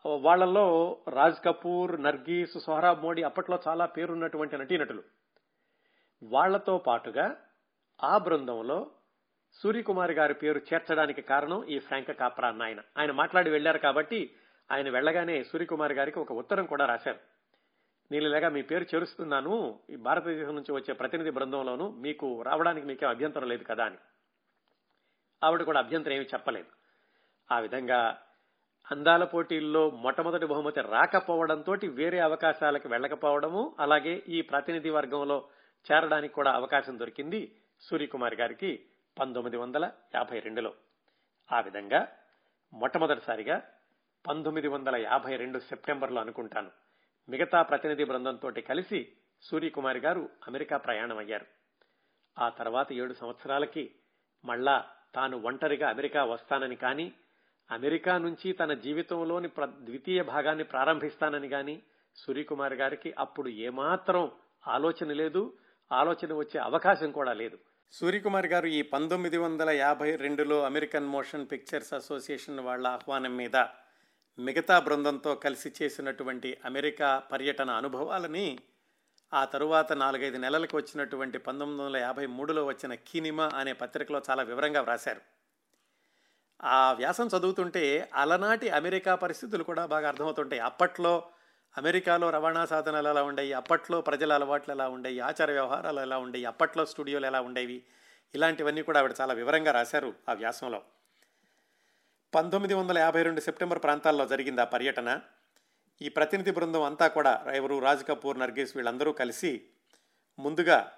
వాళ్ళలో 0.07 0.97
రాజ్ 1.09 1.43
కపూర్ 1.45 2.01
నర్గీస్ 2.01 2.57
సోహరాబ్ 2.59 3.01
మోడీ 3.01 3.23
అప్పట్లో 3.23 3.59
చాలా 3.67 3.85
పేరున్నటువంటి 3.85 4.57
నటీనటులు. 4.57 5.03
వాళ్ళతో 6.23 6.77
పాటుగా 6.77 7.35
ఆ 8.03 8.17
బృందంలో 8.17 8.91
సూర్యకుమార్ 9.53 10.11
గారి 10.11 10.33
పేరు 10.33 10.61
చేర్చడానికి 10.73 11.21
కారణం 11.21 11.63
ఈ 11.63 11.79
ఫ్రాంక 11.79 12.11
కాప్రా 12.11 12.49
అన్న 12.49 12.63
ఆయన 12.63 12.81
ఆయన 12.97 13.11
మాట్లాడి 13.11 13.49
వెళ్ళారు 13.49 13.77
కాబట్టి 13.77 14.35
ఆయన 14.71 14.89
వెళ్ళగానే 14.89 15.43
సూర్యకుమార్ 15.43 15.93
గారికి 15.93 16.19
ఒక 16.19 16.31
ఉత్తరం 16.31 16.65
కూడా 16.65 16.85
రాశారు. 16.85 17.36
నేను 18.11 18.25
ఇలాగా 18.25 18.49
మీ 18.49 18.61
పేరు 18.61 18.85
చేరుస్తున్నాను. 18.95 19.79
ఈ 19.89 19.95
భారతదేశం 19.95 20.55
నుంచి 20.55 20.71
వచ్చే 20.71 20.93
ప్రతినిధి 20.93 21.29
బృందంలోనూ 21.29 21.89
మీకు 21.89 22.41
రావడానికి 22.41 22.87
మీకేం 22.87 23.09
అభ్యంతరం 23.09 23.47
లేదు 23.47 23.63
కదా 23.63 23.85
అని. 23.85 23.97
ఆవిడ 25.43 25.63
కూడా 25.63 25.79
అభ్యంతరం 25.79 26.13
ఏమి 26.13 26.25
చెప్పలేదు. 26.25 26.67
ఆ 27.51 27.59
విధంగా 27.59 28.23
అందాల 28.91 29.23
పోటీల్లో 29.23 29.89
మొట్టమొదటి 29.89 30.45
బహుమతి 30.45 30.81
రాకపోవడంతో 30.81 31.75
వేరే 31.89 32.19
అవకాశాలకు 32.19 32.89
వెళ్ళకపోవడము 32.89 33.75
అలాగే 33.79 34.23
ఈ 34.27 34.41
ప్రతినిధి 34.41 34.89
వర్గంలో 34.89 35.49
చేరడానికి 35.91 36.33
కూడా 36.33 36.51
అవకాశం 36.51 36.99
దొరికింది 36.99 37.55
సూర్యకుమార్ 37.79 38.35
గారికి 38.35 38.85
పంతొమ్మిది 39.19 39.57
వందల 39.57 39.91
యాభై 40.15 40.39
రెండులో. 40.39 40.73
ఆ 41.51 41.59
విధంగా 41.59 42.07
మొట్టమొదటిసారిగా 42.73 43.61
పంతొమ్మిది 44.27 44.67
వందల 44.67 44.95
యాభై 44.95 45.35
రెండు 45.35 45.59
సెప్టెంబర్లో 45.59 46.21
అనుకుంటాను. 46.21 46.86
మిగతా 47.29 47.63
ప్రతినిధి 47.63 48.03
బృందంతో 48.03 48.51
కలిసి 48.67 48.99
సూర్యకుమారి 49.43 49.99
గారు 49.99 50.29
అమెరికా 50.47 50.77
ప్రయాణం 50.77 51.17
అయ్యారు 51.17 51.47
ఆ 52.37 52.49
తర్వాత 52.49 52.91
ఏడు 52.91 53.13
సంవత్సరాలకి 53.13 53.83
మళ్ళా 54.43 54.75
తాను 55.15 55.37
ఒంటరిగా 55.43 55.89
అమెరికా 55.89 56.23
వస్తానని 56.23 56.75
కానీ 56.75 57.13
అమెరికా 57.69 58.17
నుంచి 58.17 58.53
తన 58.53 58.73
జీవితంలోని 58.73 59.49
ద్వితీయ 59.81 60.23
భాగాన్ని 60.23 60.63
ప్రారంభిస్తానని 60.63 61.47
గాని 61.47 61.75
సూర్యకుమార్ 62.15 62.73
గారికి 62.73 63.13
అప్పుడు 63.17 63.49
ఏమాత్రం 63.49 64.31
ఆలోచన 64.67 65.11
లేదు 65.11 65.41
ఆలోచన 65.91 66.33
వచ్చే 66.33 66.59
అవకాశం 66.59 67.11
కూడా 67.11 67.33
లేదు. 67.33 67.57
సూర్యకుమార్ 67.93 68.47
గారు 68.47 68.67
ఈ 68.67 68.81
పంతొమ్మిది 68.81 69.37
వందల 69.37 69.69
యాభై 69.69 70.15
రెండులో 70.15 70.63
అమెరికన్ 70.63 71.07
మోషన్ 71.07 71.47
పిక్చర్స్ 71.51 71.93
అసోసియేషన్ 71.93 72.59
వాళ్ళ 72.59 72.87
ఆహ్వానం 72.87 73.35
మీద 73.37 73.57
మిగతా 74.39 74.79
బృందంతో 74.79 75.35
కలిసి 75.35 75.73
చేసినటువంటి 75.81 76.57
అమెరికా 76.65 77.23
పర్యటన 77.31 77.69
అనుభవాలని 77.69 78.59
ఆ 79.33 79.45
తరువాత 79.45 79.93
నాలుగైదు 79.93 80.37
నెలలకు 80.37 80.77
వచ్చినటువంటి 80.77 81.37
పంతొమ్మిది 81.37 81.83
వందల 81.83 81.97
యాభై 81.97 82.25
మూడులో 82.25 82.65
వచ్చిన 82.65 82.93
కీనిమా 82.93 83.51
అనే 83.55 83.73
పత్రికలో 83.73 84.21
చాలా 84.29 84.43
వివరంగా 84.43 84.81
వ్రాశారు. 84.81 85.21
ఆ 86.63 86.93
వ్యాసం 86.93 87.27
చదువుతుంటే 87.27 88.09
అలనాటి 88.13 88.69
అమెరికా 88.69 89.15
పరిస్థితులు 89.15 89.63
కూడా 89.63 89.85
బాగా 89.85 90.07
అర్థమవుతుంటాయి. 90.07 90.61
అప్పట్లో 90.61 91.23
అమెరికాలో 91.77 92.29
రవాణా 92.29 92.65
సాధనాలు 92.65 93.09
ఎలా 93.09 93.23
ఉండేవి? 93.23 93.53
అప్పట్లో 93.53 94.01
ప్రజల 94.01 94.33
అలవాట్లు 94.33 94.73
ఎలా 94.73 94.89
ఉండేవి? 94.89 95.19
ఆచార 95.19 95.51
వ్యవహారాలు 95.51 95.99
ఎలా 95.99 96.17
ఉండేవి? 96.17 96.45
అప్పట్లో 96.45 96.85
స్టూడియోలు 96.85 97.25
ఎలా 97.25 97.41
ఉండేవి? 97.41 97.83
ఇలాంటివన్నీ 98.35 98.81
కూడా 98.81 98.99
ఆవిడ 98.99 99.13
చాలా 99.21 99.33
వివరంగా 99.33 99.71
రాశారు 99.71 100.13
ఆ 100.29 100.33
వ్యాసంలో. 100.33 100.81
పంతొమ్మిది 102.33 102.73
వందల 102.73 102.97
యాభై 102.97 103.23
రెండు 103.23 103.41
సెప్టెంబర్ 103.41 103.83
ప్రాంతాల్లో 103.83 104.25
జరిగింది 104.25 104.61
ఆ 104.61 104.63
పర్యటన. 104.63 105.21
ఈ 106.01 106.09
ప్రతినిధి 106.09 106.51
బృందం 106.51 106.83
అంతా 106.83 107.07
కూడా 107.07 107.45
ఎవరు 107.53 107.79
రాజ్ 107.79 108.03
కపూర్ 108.03 108.39
నర్గేస్ 108.39 108.77
వీళ్ళందరూ 108.77 109.13
కలిసి 109.13 109.61
ముందుగా 110.39 110.91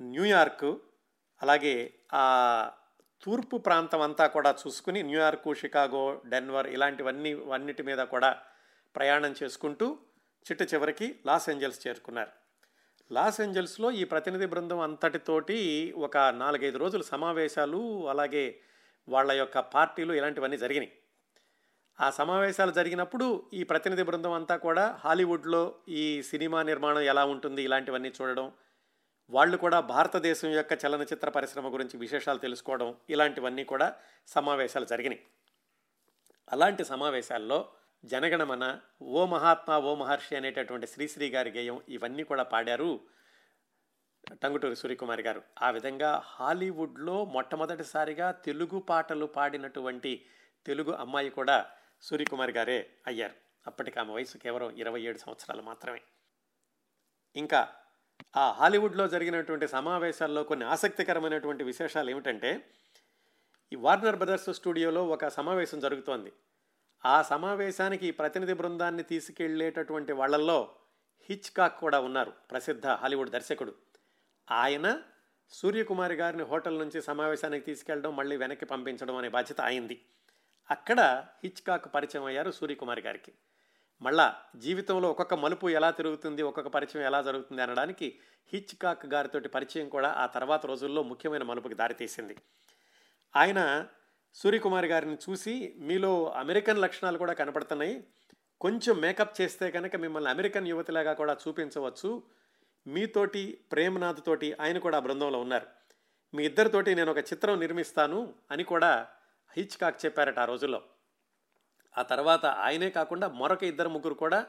న్యూయార్క్ 0.00 0.74
అలాగే 1.42 1.94
ఆ 2.12 2.70
తూర్పు 3.22 3.56
ప్రాంతం 3.56 4.00
అంతా 4.00 4.26
కూడా 4.26 4.54
చూసుకుని 4.66 5.02
న్యూయార్క్ 5.02 5.54
షికాగో 5.54 6.20
డెన్వర్ 6.26 6.66
ఇలాంటివన్నీ 6.66 7.32
అన్నిటి 7.54 7.82
మీద 7.82 7.98
కూడా 7.98 8.42
ప్రయాణం 8.96 9.34
చేసుకుంటూ 9.42 9.98
చిట్ట 10.50 10.74
చివరికి 10.74 11.20
లాస్ 11.26 11.50
ఏంజల్స్ 11.50 11.86
చేరుకున్నారు. 11.86 12.30
లాస్ 13.12 13.40
ఏంజల్స్లో 13.40 13.90
ఈ 13.90 14.04
ప్రతినిధి 14.04 14.46
బృందం 14.46 14.80
అంతటితోటి 14.80 15.94
ఒక 15.96 16.16
నాలుగైదు 16.16 16.78
రోజులు 16.78 17.02
సమావేశాలు 17.02 18.08
అలాగే 18.08 18.60
వాళ్ళ 19.08 19.32
యొక్క 19.32 19.58
పార్టీలు 19.58 20.12
ఇలాంటివన్నీ 20.12 20.56
జరిగినాయి. 20.56 20.92
ఆ 22.00 22.10
సమావేశాలు 22.10 22.72
జరిగినప్పుడు 22.72 23.50
ఈ 23.54 23.62
ప్రతినిధి 23.62 24.02
బృందం 24.02 24.32
అంతా 24.32 24.56
కూడా 24.56 25.00
హాలీవుడ్లో 25.04 25.74
ఈ 25.88 26.22
సినిమా 26.22 26.62
నిర్మాణం 26.62 27.00
ఎలా 27.00 27.24
ఉంటుంది 27.24 27.62
ఇలాంటివన్నీ 27.62 28.12
చూడడం 28.22 28.52
వాళ్ళు 29.30 29.56
కూడా 29.56 29.80
భారతదేశం 29.80 30.50
యొక్క 30.50 30.72
చలనచిత్ర 30.72 31.28
పరిశ్రమ 31.28 31.72
గురించి 31.72 31.98
విశేషాలు 31.98 32.38
తెలుసుకోవడం 32.38 32.94
ఇలాంటివన్నీ 33.10 33.64
కూడా 33.64 33.94
సమావేశాలు 34.26 34.84
జరిగినాయి. 34.84 35.22
అలాంటి 36.52 36.84
సమావేశాల్లో 36.84 37.68
జనగణమన 38.04 38.80
ఓ 39.02 39.26
మహాత్మా 39.26 39.78
ఓ 39.78 39.94
మహర్షి 39.94 40.36
అనేటటువంటి 40.36 40.86
శ్రీశ్రీ 40.86 41.30
గారి 41.30 41.50
గేయం 41.50 41.80
ఇవన్నీ 41.88 42.22
కూడా 42.22 42.42
పాడారు 42.42 43.00
టంగుటూరి 44.32 44.76
సూర్యకుమారి 44.76 45.22
గారు. 45.22 45.42
ఆ 45.62 45.70
విధంగా 45.70 46.22
హాలీవుడ్లో 46.24 47.24
మొట్టమొదటిసారిగా 47.24 48.30
తెలుగు 48.30 48.78
పాటలు 48.78 49.26
పాడినటువంటి 49.26 50.26
తెలుగు 50.66 50.92
అమ్మాయి 50.92 51.30
కూడా 51.30 51.70
సూర్యకుమారి 52.02 52.52
గారే 52.52 52.90
అయ్యారు. 53.06 53.34
అప్పటికి 53.66 54.00
ఆమె 54.00 54.12
వయసు 54.12 54.38
కేవలం 54.38 54.70
ఇరవై 54.70 55.02
ఏడు 55.02 55.18
సంవత్సరాలు 55.18 55.62
మాత్రమే. 55.62 56.00
ఇంకా 57.36 57.68
ఆ 58.36 58.52
హాలీవుడ్లో 58.52 59.08
జరిగినటువంటి 59.08 59.68
సమావేశాల్లో 59.68 60.42
కొన్ని 60.42 60.66
ఆసక్తికరమైనటువంటి 60.66 61.64
విశేషాలు 61.64 62.10
ఏమిటంటే 62.10 62.70
ఈ 63.72 63.76
వార్నర్ 63.76 64.16
బ్రదర్స్ 64.16 64.52
స్టూడియోలో 64.52 65.06
ఒక 65.06 65.28
సమావేశం 65.28 65.80
జరుగుతోంది. 65.80 66.32
ఆ 67.04 67.22
సమావేశానికి 67.22 68.10
ప్రతినిధి 68.10 68.52
బృందాన్ని 68.52 69.02
తీసుకెళ్ళేటటువంటి 69.02 70.12
వాళ్ళల్లో 70.12 70.74
హిచ్ 71.30 71.50
కాక్ 71.50 71.80
కూడా 71.80 72.00
ఉన్నారు. 72.00 72.32
ప్రసిద్ధ 72.50 72.86
హాలీవుడ్ 72.86 73.30
దర్శకుడు. 73.30 73.74
ఆయన 74.50 75.02
సూర్యకుమారి 75.50 76.14
గారిని 76.14 76.42
హోటల్ 76.42 76.78
నుంచి 76.78 77.02
సమావేశానికి 77.02 77.66
తీసుకెళ్ళడం 77.66 78.16
మళ్ళీ 78.16 78.36
వెనక్కి 78.36 78.66
పంపించడం 78.66 79.16
అనే 79.16 79.28
బాధ్యత 79.28 79.60
అయింది 79.60 80.04
అక్కడ 80.70 81.26
హిచ్ 81.44 81.62
కాక్ 81.62 81.94
పరిచయం 81.94 82.24
అయ్యారు 82.24 82.50
సూర్యకుమారి 82.50 83.02
గారికి. 83.02 83.32
మళ్ళా 84.02 84.34
జీవితంలో 84.56 85.10
ఒక్కొక్క 85.10 85.34
మలుపు 85.34 85.68
ఎలా 85.68 85.90
తిరుగుతుంది 85.90 86.42
ఒక్కొక్క 86.42 86.68
పరిచయం 86.68 87.02
ఎలా 87.02 87.22
జరుగుతుంది 87.22 87.62
అనడానికి 87.62 88.18
హిచ్ 88.52 88.76
కాక్ 88.76 89.06
గారితోటి 89.06 89.48
పరిచయం 89.48 89.88
కూడా 89.88 90.12
ఆ 90.12 90.26
తర్వాత 90.26 90.66
రోజుల్లో 90.66 91.02
ముఖ్యమైన 91.02 91.42
మలుపుకి 91.42 91.74
దారితీసింది. 91.74 92.36
ఆయన 93.36 93.86
సూర్యకుమారి 94.34 94.88
గారిని 94.88 95.16
చూసి 95.30 95.74
మీలో 95.78 96.32
అమెరికన్ 96.32 96.78
లక్షణాలు 96.78 97.18
కూడా 97.18 97.32
కనపడుతున్నాయి. 97.32 98.06
కొంచెం 98.60 98.98
మేకప్ 99.00 99.40
చేస్తే 99.40 99.70
కనుక 99.70 99.96
మిమ్మల్ని 99.96 100.30
అమెరికన్ 100.30 100.68
యువతిలాగా 100.68 101.12
కూడా 101.12 101.36
చూపించవచ్చు. 101.48 102.22
మీతోటి 102.86 103.64
ప్రేమనాథ్ 103.72 104.24
తోటి 104.26 104.52
ఆయన 104.60 104.78
కూడా 104.78 104.98
బృందంలో 104.98 105.40
ఉన్నారు. 105.40 105.66
మీ 106.34 106.44
ఇద్దరితోటి 106.44 106.94
నేను 106.94 107.10
ఒక 107.10 107.18
చిత్రం 107.18 107.60
నిర్మిస్తాను 107.60 108.34
అని 108.50 108.64
కూడా 108.64 109.08
హిచ్ 109.56 109.76
కాక్ 109.76 110.06
చెప్పారట 110.06 110.38
ఆ 110.38 110.44
రోజుల్లో. 110.44 110.82
ఆ 111.98 112.02
తర్వాత 112.02 112.46
ఆయనే 112.46 112.90
కాకుండా 112.90 113.28
మరొక 113.28 113.64
ఇద్దరు 113.64 113.88
ముగ్గురు 113.88 114.14
కూడా 114.14 114.46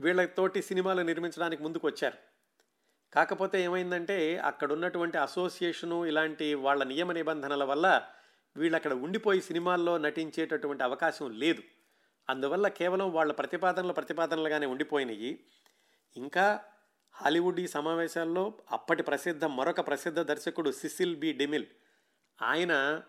వీళ్ళతోటి 0.00 0.62
సినిమాలు 0.62 1.02
నిర్మించడానికి 1.02 1.62
ముందుకు 1.62 1.86
వచ్చారు 1.86 2.18
కాకపోతే 3.12 3.62
ఏమైందంటే 3.62 4.38
అక్కడ 4.38 4.72
ఉన్నటువంటి 4.72 5.18
అసోసియేషను 5.18 6.06
ఇలాంటి 6.06 6.54
వాళ్ళ 6.54 6.84
నియమ 6.84 7.12
నిబంధనల 7.12 7.64
వల్ల 7.64 8.02
వీళ్ళు 8.56 8.76
అక్కడ 8.76 8.92
ఉండిపోయి 8.92 9.40
సినిమాల్లో 9.40 9.98
నటించేటటువంటి 9.98 10.82
అవకాశం 10.82 11.30
లేదు. 11.30 11.62
అందువల్ల 12.28 12.68
కేవలం 12.68 13.12
వాళ్ళ 13.12 13.32
ప్రతిపాదనలు 13.32 13.92
ప్రతిపాదనలుగానే 13.92 14.66
ఉండిపోయినాయి. 14.66 15.44
ఇంకా 16.16 16.64
హాలీవుడ్ 17.22 17.60
ఈ 17.60 17.66
సమావేశాల్లో 17.66 18.54
అప్పటి 18.72 19.02
ప్రసిద్ధ 19.02 19.44
మరొక 19.44 19.80
ప్రసిద్ధ 19.80 20.20
దర్శకుడు 20.20 20.70
సిసిల్ 20.70 21.16
బి. 21.16 21.32
డెమిల్. 21.32 21.64
ఆయన 22.42 23.02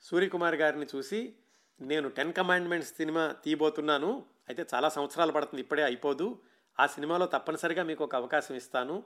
సూర్యకుమార్ 0.00 0.54
గారిని 0.54 0.86
చూసి 0.96 1.34
నేను 1.80 2.08
టెన్ 2.08 2.32
కమాండ్మెంట్స్ 2.32 2.96
సినిమా 2.96 3.34
తీయబోతున్నాను. 3.44 4.26
అయితే 4.48 4.66
చాలా 4.74 4.88
సంవత్సరాలు 4.88 5.32
పడుతుంది 5.32 5.60
ఇప్పుడే 5.60 5.82
అయిపోదు. 5.82 6.42
ఆ 6.80 6.86
సినిమాలో 6.86 7.26
తప్పనిసరిగా 7.26 7.82
మీకు 7.82 8.04
ఒక 8.04 8.14
అవకాశం 8.14 8.54
ఇస్తాను. 8.54 9.04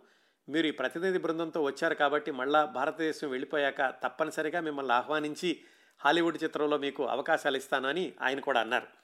మీరు 0.48 0.66
ఈ 0.66 0.70
ప్రతినిధి 0.70 1.18
బృందంతో 1.18 1.62
వచ్చారు 1.62 1.94
కాబట్టి 1.94 2.30
మళ్ళా 2.30 2.64
భారతదేశం 2.64 3.30
వెళ్ళిపోయాక 3.30 3.94
తప్పనిసరిగా 4.02 4.60
మిమ్మల్ని 4.60 4.92
ఆహ్వానించి 4.92 5.60
హాలీవుడ్ 5.98 6.44
చిత్రంలో 6.44 6.78
మీకు 6.78 7.06
అవకాశాలు 7.06 7.56
ఇస్తానని 7.56 8.12
ఆయన 8.20 8.40
కూడా 8.40 8.60
అన్నారు. 8.60 9.01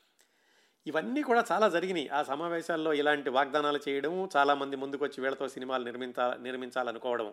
ఇవన్నీ 0.88 1.22
కూడా 1.22 1.44
చాలా 1.53 1.68
జరిగినాయి. 1.68 2.09
ఆ 2.09 2.22
సమావేశాల్లో 2.22 2.94
ఇలాంటి 2.94 3.31
వాగ్దానాలు 3.31 3.81
చేయడం 3.88 4.29
చాలామంది 4.37 4.77
ముందుకొచ్చి 4.77 5.20
వీళ్ళతో 5.22 5.48
సినిమాలు 5.48 5.85
నిర్మించా 5.85 6.37
నిర్మించాలనుకోవడం. 6.42 7.33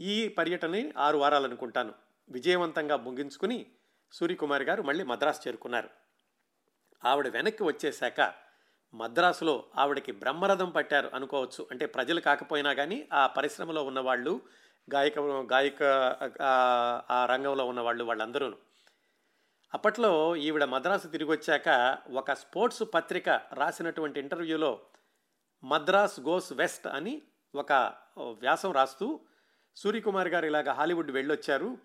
ఈ 0.00 0.28
పర్యటనని 0.28 0.92
ఆరు 0.98 1.18
వారాలు 1.18 1.44
అనుకుంటాను. 1.44 1.92
విజయవంతంగా 2.30 2.96
ముగించుకుని 2.96 3.66
సూర్యకుమారి 4.12 4.64
గారు 4.64 4.82
మళ్ళీ 4.82 5.04
మద్రాసు 5.04 5.48
చేరుకున్నారు. 5.48 5.90
ఆవిడ 7.04 7.28
వెనక్కి 7.28 7.62
వచ్చేశాక 7.62 8.32
మద్రాసులో 8.94 9.64
ఆవిడకి 9.76 10.12
బ్రహ్మరథం 10.12 10.70
పట్టారు 10.70 11.10
అనుకోవచ్చు. 11.14 11.66
అంటే 11.70 11.86
ప్రజలు 11.86 12.20
కాకపోయినా 12.20 12.72
కానీ 12.72 13.08
ఆ 13.12 13.26
పరిశ్రమలో 13.26 13.84
ఉన్నవాళ్ళు 13.84 14.40
గాయక 14.94 15.18
గాయక 15.52 15.82
ఆ 17.12 17.26
రంగంలో 17.30 17.66
ఉన్నవాళ్ళు 17.66 18.04
వాళ్ళందరూ 18.04 18.54
అప్పట్లో 19.74 20.36
ఈవిడ 20.36 20.64
మద్రాసు 20.64 21.08
తిరిగి 21.08 21.30
వచ్చాక 21.30 21.98
ఒక 22.10 22.32
స్పోర్ట్స్ 22.32 22.82
పత్రిక 22.94 23.28
రాసినటువంటి 23.28 24.20
ఇంటర్వ్యూలో 24.20 24.80
మద్రాస్ 25.64 26.20
గోస్ 26.20 26.52
వెస్ట్ 26.52 26.86
అని 26.86 27.22
ఒక 27.54 27.72
వ్యాసం 28.18 28.72
రాస్తూ 28.72 29.20
సూర్యకుమార్ 29.76 30.28
గారు 30.28 30.46
ఇలాగ 30.46 30.70
హాలీవుడ్ 30.70 31.10
వెళ్ళొచ్చారు. 31.10 31.78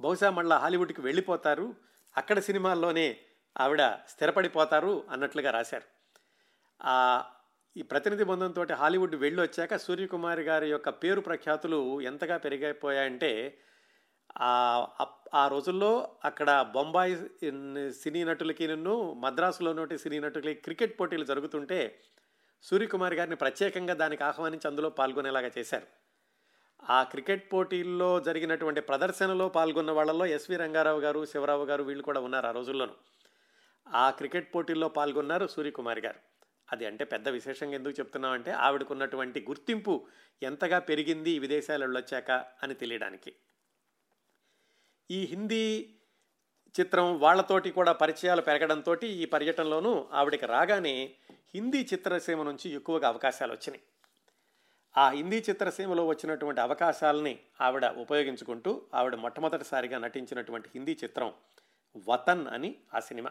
బహుశా 0.00 0.30
మళ్ళీ 0.30 0.56
హాలీవుడ్కి 0.56 1.00
వెళ్ళిపోతారు. 1.00 1.74
అక్కడ 2.16 2.38
సినిమాల్లోనే 2.38 3.20
ఆవిడ 3.60 3.82
స్థిరపడిపోతారు 4.08 5.04
అన్నట్లుగా 5.10 5.50
రాశారు. 5.50 5.86
ఈ 7.76 7.82
ప్రతినిధి 7.82 8.24
బృందంతో 8.24 8.66
హాలీవుడ్ 8.74 9.14
వెళ్ళి 9.14 9.42
వచ్చాక 9.42 9.76
సూర్యకుమారి 9.76 10.42
గారి 10.42 10.70
యొక్క 10.70 10.88
పేరు 10.88 11.20
ప్రఖ్యాతులు 11.20 12.00
ఎంతగా 12.00 12.36
పెరిగిపోయాయంటే 12.36 13.58
ఆ 14.38 15.48
రోజుల్లో 15.48 16.16
అక్కడ 16.24 16.70
బొంబాయి 16.72 17.16
సినీ 17.92 18.24
నటులకి 18.24 18.66
నిన్ను 18.66 19.12
మద్రాసులోనోటి 19.12 19.98
సినీ 19.98 20.20
నటులకి 20.20 20.54
క్రికెట్ 20.54 21.00
పోటీలు 21.00 21.24
జరుగుతుంటే 21.24 22.00
సూర్యకుమార్ 22.62 23.14
గారిని 23.14 23.36
ప్రత్యేకంగా 23.36 23.94
దానికి 23.94 24.24
ఆహ్వానించి 24.24 24.68
అందులో 24.68 24.90
పాల్గొనేలాగా 24.90 25.50
చేశారు. 25.58 25.86
ఆ 26.90 27.02
క్రికెట్ 27.02 27.52
పోటీల్లో 27.52 28.20
జరిగినటువంటి 28.20 28.80
ప్రదర్శనలో 28.80 29.48
పాల్గొన్న 29.48 29.90
వాళ్ళలో 29.90 30.26
ఎస్వి 30.26 30.56
రంగారావు 30.56 31.00
గారు 31.00 31.24
శివరావు 31.24 31.64
గారు 31.64 31.82
వీళ్ళు 31.82 32.04
కూడా 32.04 32.20
ఉన్నారు 32.20 32.46
ఆ 32.46 32.50
రోజుల్లోనూ. 32.50 32.92
ఆ 33.88 34.10
క్రికెట్ 34.10 34.54
పోటీల్లో 34.54 34.88
పాల్గొన్నారు 34.88 35.46
సూర్యకుమారి 35.46 36.00
గారు. 36.00 36.20
అది 36.72 36.86
అంటే 36.86 37.04
పెద్ద 37.04 37.28
విశేషంగా 37.28 37.74
ఎందుకు 37.74 38.00
చెప్తున్నామంటే 38.00 38.50
ఆవిడకున్నటువంటి 38.50 39.44
గుర్తింపు 39.48 40.06
ఎంతగా 40.42 40.78
పెరిగింది 40.78 41.38
విదేశాలలో 41.38 42.00
వచ్చాక 42.00 42.30
అని 42.62 42.74
తెలియడానికి. 42.74 43.32
ఈ 45.10 45.24
హిందీ 45.24 45.90
చిత్రం 46.80 47.20
వాళ్ళతోటి 47.20 47.70
కూడా 47.70 47.92
పరిచయాలు 47.92 48.42
పెరగడంతో 48.42 48.94
ఈ 49.02 49.24
పర్యటనలోనూ 49.24 50.08
ఆవిడకి 50.12 50.46
రాగానే 50.46 51.14
హిందీ 51.54 51.80
చిత్రసీమ 51.80 52.42
నుంచి 52.42 52.70
ఎక్కువగా 52.70 53.08
అవకాశాలు 53.08 53.52
వచ్చినాయి. 53.52 53.82
ఆ 54.96 55.10
హిందీ 55.10 55.38
చిత్రసీమలో 55.38 56.06
వచ్చినటువంటి 56.06 56.60
అవకాశాలని 56.60 57.38
ఆవిడ 57.60 57.86
ఉపయోగించుకుంటూ 57.86 58.82
ఆవిడ 58.94 59.14
మొట్టమొదటిసారిగా 59.14 59.98
నటించినటువంటి 59.98 60.70
హిందీ 60.74 60.98
చిత్రం 61.04 61.32
వతన్ 62.08 62.46
అని 62.48 62.76
ఆ 62.94 63.00
సినిమా. 63.00 63.30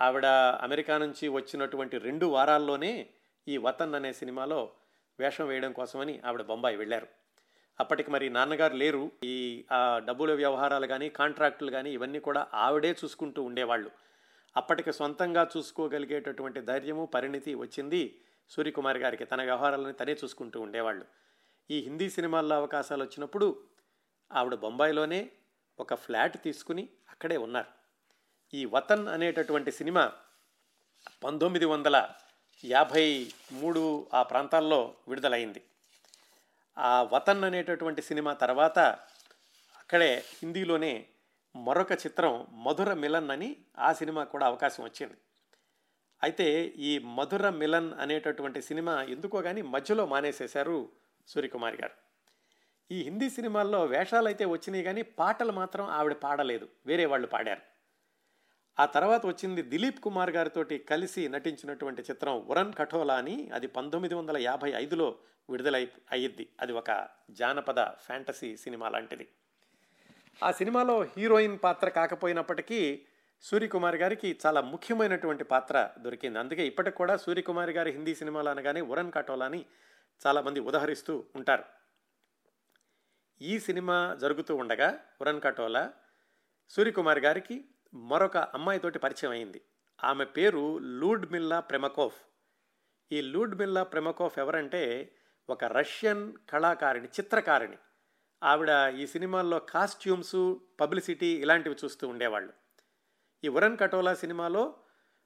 ఆవిడ 0.00 0.26
అమెరికా 0.60 0.98
నుంచి 0.98 1.28
వచ్చినటువంటి 1.28 1.98
రెండు 1.98 2.26
వారాల్లోనే 2.26 3.10
ఈ 3.48 3.56
వతన్ 3.56 3.94
అనే 3.94 4.12
సినిమాలో 4.12 4.72
వేషం 5.20 5.46
వేయడం 5.46 5.72
కోసమని 5.72 6.20
ఆవిడ 6.24 6.42
బొంబాయి 6.42 6.76
వెళ్ళారు. 6.76 7.23
అప్పటికి 7.80 8.10
మరి 8.10 8.30
నాన్నగారు 8.30 8.76
లేరు. 8.76 9.12
ఈ 9.24 9.64
ఆ 9.72 9.98
డబ్బుల 9.98 10.34
వ్యవహారాలు 10.34 10.86
కానీ 10.86 11.08
కాంట్రాక్టులు 11.08 11.70
కానీ 11.70 11.92
ఇవన్నీ 11.92 12.18
కూడా 12.18 12.46
ఆవిడే 12.54 12.96
చూసుకుంటూ 13.04 13.42
ఉండేవాళ్ళు. 13.42 13.90
అప్పటికి 14.56 14.92
సొంతంగా 14.92 15.48
చూసుకోగలిగేటటువంటి 15.56 16.60
ధైర్యము 16.60 17.06
పరిణితి 17.06 17.54
వచ్చింది 17.54 18.20
సూర్యకుమార్ 18.50 18.98
గారికి. 18.98 19.24
తన 19.24 19.42
వ్యవహారాలను 19.42 19.92
తనే 19.92 20.12
చూసుకుంటూ 20.12 20.60
ఉండేవాళ్ళు. 20.60 21.04
ఈ 21.70 21.80
హిందీ 21.80 22.10
సినిమాల్లో 22.10 22.56
అవకాశాలు 22.56 23.02
వచ్చినప్పుడు 23.02 23.62
ఆవిడ 24.32 24.54
బొంబాయిలోనే 24.54 25.30
ఒక 25.80 25.94
ఫ్లాట్ 25.94 26.42
తీసుకుని 26.42 26.88
అక్కడే 27.10 27.36
ఉన్నారు. 27.36 27.66
ఈ 28.54 28.64
వతన్ 28.64 29.08
అనేటటువంటి 29.08 29.72
సినిమా 29.72 30.12
పంతొమ్మిది 31.24 31.64
వందల 31.64 32.08
యాభై 32.64 33.30
మూడు 33.52 34.06
ఆ 34.14 34.22
ప్రాంతాల్లో 34.22 34.94
విడుదలైంది. 35.08 35.62
ఆ 36.78 37.02
వతన్ 37.02 37.44
అనేటటువంటి 37.44 38.02
సినిమా 38.02 38.32
తర్వాత 38.32 38.78
అక్కడే 39.78 40.24
హిందీలోనే 40.42 41.06
మరొక 41.56 41.92
చిత్రం 41.92 42.46
మధుర 42.52 42.94
మిలన్ 42.94 43.30
అని 43.30 43.56
ఆ 43.78 43.92
సినిమా 43.92 44.24
కూడా 44.24 44.46
అవకాశం 44.46 44.84
వచ్చింది. 44.84 45.14
అయితే 46.22 46.64
ఈ 46.64 46.98
మధుర 46.98 47.50
మిలన్ 47.50 47.92
అనేటటువంటి 47.92 48.62
సినిమా 48.62 49.02
ఎందుకో 49.02 49.42
కానీ 49.42 49.62
మధ్యలో 49.62 50.06
మానేసేశారు 50.06 50.92
సూర్యకుమారి 51.28 51.76
గారు. 51.76 51.92
ఈ 52.90 53.02
హిందీ 53.02 53.30
సినిమాల్లో 53.30 53.84
వేషాలు 53.84 54.26
అయితే 54.26 54.44
వచ్చినాయి 54.44 54.84
కానీ 54.84 55.02
పాటలు 55.02 55.52
మాత్రం 55.52 55.86
ఆవిడ 55.88 56.12
పాడలేదు. 56.12 56.68
వేరే 56.86 57.06
వాళ్ళు 57.06 57.26
పాడారు. 57.26 57.73
ఆ 58.78 58.86
తర్వాత 58.86 59.26
వచ్చింది 59.26 59.62
దిలీప్ 59.62 60.00
కుమార్ 60.00 60.30
గారితో 60.30 60.64
కలిసి 60.90 61.28
నటించినటువంటి 61.28 62.02
చిత్రం 62.02 62.40
ఉరన్ 62.40 62.72
కఠోలా 62.72 63.16
అని 63.16 63.50
అది 63.50 63.66
పంతొమ్మిది 63.66 64.14
వందల 64.14 64.36
యాభై 64.36 64.70
ఐదులో 64.70 65.18
విడుదలై 65.50 65.88
అయ్యిద్ది. 66.12 66.48
అది 66.60 66.72
ఒక 66.72 67.08
జానపద 67.30 67.84
ఫ్యాంటసీ 67.84 68.56
సినిమా 68.56 68.88
లాంటిది. 68.88 69.28
ఆ 70.42 70.50
సినిమాలో 70.50 71.02
హీరోయిన్ 71.02 71.58
పాత్ర 71.64 71.88
కాకపోయినప్పటికీ 71.88 73.06
సూర్యకుమార్ 73.40 73.96
గారికి 73.96 74.38
చాలా 74.46 74.60
ముఖ్యమైనటువంటి 74.60 75.44
పాత్ర 75.44 75.90
దొరికింది. 75.98 76.38
అందుకే 76.38 76.66
ఇప్పటికి 76.66 76.96
కూడా 76.96 77.16
సూర్యకుమార్ 77.16 77.70
గారి 77.70 77.90
హిందీ 77.90 78.14
సినిమాలు 78.14 78.48
అనగానే 78.48 78.80
ఉరన్ 78.80 79.12
కటోలా 79.12 79.46
అని 79.46 79.66
చాలామంది 80.26 80.60
ఉదహరిస్తూ 80.60 81.24
ఉంటారు. 81.36 81.64
ఈ 83.42 83.58
సినిమా 83.58 84.16
జరుగుతూ 84.20 84.56
ఉండగా 84.56 84.98
ఉరన్ 85.20 85.40
కటోలా 85.40 85.92
సూర్యకుమార్ 86.70 87.18
గారికి 87.18 87.64
మరొక 87.94 88.36
అమ్మాయితోటి 88.36 88.98
పరిచయం 88.98 89.30
అయింది. 89.30 89.62
ఆమె 90.04 90.24
పేరు 90.24 90.78
లూడ్మిల్లా 90.78 91.60
ప్రెమకోఫ్. 91.60 92.20
ఈ 93.12 93.20
లూడ్మిల్లా 93.20 93.82
ప్రెమకోఫ్ 93.82 94.38
ఎవరంటే 94.38 95.12
ఒక 95.50 95.64
రష్యన్ 95.64 96.32
కళాకారిణి 96.50 97.06
చిత్రకారిణి. 97.06 97.76
ఆవిడ 98.42 98.94
ఈ 98.98 99.06
సినిమాల్లో 99.06 99.58
కాస్ట్యూమ్స్ 99.58 100.54
పబ్లిసిటీ 100.80 101.26
ఇలాంటివి 101.26 101.76
చూస్తూ 101.84 102.08
ఉండేవాళ్ళు. 102.08 102.52
ఈ 103.44 103.48
ఉరన్ 103.48 103.78
కటోలా 103.78 104.14
సినిమాలో 104.14 104.74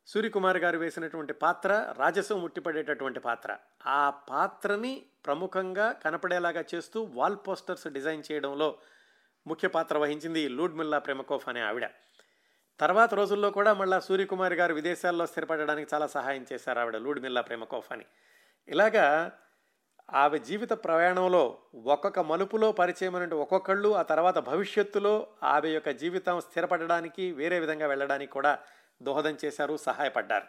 సూర్యకుమార్ 0.07 0.57
గారు 0.57 0.79
వేసినటువంటి 0.79 1.33
పాత్ర 1.33 1.95
రాజసం 1.99 2.41
ముట్టిపడేటటువంటి 2.41 3.21
పాత్ర. 3.21 3.57
ఆ 3.87 4.11
పాత్రని 4.11 5.07
ప్రముఖంగా 5.27 5.93
కనపడేలాగా 5.93 6.65
చేస్తూ 6.75 7.03
వాల్ 7.03 7.37
పోస్టర్స్ 7.49 7.87
డిజైన్ 7.87 8.23
చేయడంలో 8.33 8.79
ముఖ్య 9.47 9.69
పాత్ర 9.69 9.99
వహించింది 9.99 10.49
లూడ్మిల్లా 10.49 10.99
ప్రేమకోఫ్ 10.99 11.49
అనే 11.49 11.61
ఆవిడ. 11.61 11.87
తర్వాత 12.81 13.15
రోజుల్లో 13.15 13.51
కూడా 13.51 13.75
మళ్ళీ 13.75 14.07
సూర్యకుమార్ 14.07 14.55
గారు 14.55 14.75
విదేశాల్లో 14.75 15.27
స్థిరపడడానికి 15.27 15.95
చాలా 15.95 16.07
సహాయం 16.07 16.47
చేశారు 16.53 16.79
ఆవిడ 16.79 16.97
లూడిమిల్లా 16.97 17.41
ప్రేమకోఫ్ 17.41 17.93
అని 17.93 18.05
ఇలాగా 18.69 19.33
ఆమె 20.15 20.39
జీవిత 20.39 20.73
ప్రయాణంలో 20.73 21.59
ఒక్కొక్క 21.75 22.19
మలుపులో 22.19 22.73
పరిచయం 22.73 23.33
ఒక్కొక్కళ్ళు 23.33 23.95
ఆ 23.95 24.03
తర్వాత 24.03 24.39
భవిష్యత్తులో 24.39 25.27
ఆమె 25.43 25.69
యొక్క 25.69 25.89
జీవితం 25.89 26.41
స్థిరపడడానికి 26.41 27.33
వేరే 27.33 27.61
విధంగా 27.61 27.87
వెళ్ళడానికి 27.87 28.33
కూడా 28.33 28.59
దోహదం 29.03 29.37
చేశారు 29.45 29.77
సహాయపడ్డారు. 29.77 30.47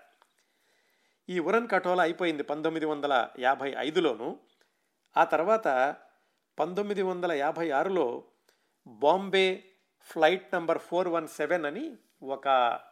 ఈ 1.30 1.40
ఉరన్ 1.40 1.68
కఠోలా 1.68 2.04
అయిపోయింది 2.04 2.44
పంతొమ్మిది 2.44 2.86
వందల 2.86 3.28
యాభై 3.40 3.76
ఐదులోను. 3.78 4.40
ఆ 5.18 5.24
తర్వాత 5.24 5.96
పంతొమ్మిది 6.60 7.02
వందల 7.02 7.32
యాభై 7.32 7.70
ఆరులో 7.70 8.24
Bombay 8.88 9.64
flight 10.02 10.54
number 10.54 10.78
four 10.78 11.08
one 11.08 11.28
seven 11.28 11.66
అని 11.66 11.98
ఒక 12.24 12.48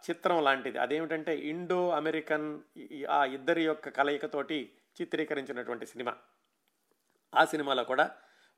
చిత్రం 0.10 0.44
లాంటిది. 0.44 0.78
అదేమిటంటే 0.78 1.38
ఇండో 1.38 1.90
అమెరికన్ 1.90 2.60
ఆ 3.10 3.26
ఇద్దరి 3.26 3.64
యొక్క 3.64 3.90
కలయికతోటి 3.90 4.72
చిత్రీకరించినటువంటి 5.02 5.86
సినిమా. 5.86 6.16
ఆ 7.36 7.46
సినిమాలో 7.46 7.84
కూడా 7.84 8.12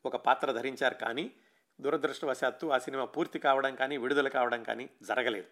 ఒక 0.05 0.15
పాత్ర 0.15 0.51
ధరించారు 0.51 0.93
కానీ 0.93 1.31
దురదృష్టవశాత్తు 1.81 2.67
ఆ 2.67 2.77
సినిమా 2.77 3.05
పూర్తి 3.05 3.39
కావడం 3.39 3.75
కానీ 3.75 3.97
విడుదల 3.97 4.27
కావడం 4.27 4.63
కానీ 4.63 4.89
జరగలేదు. 5.03 5.47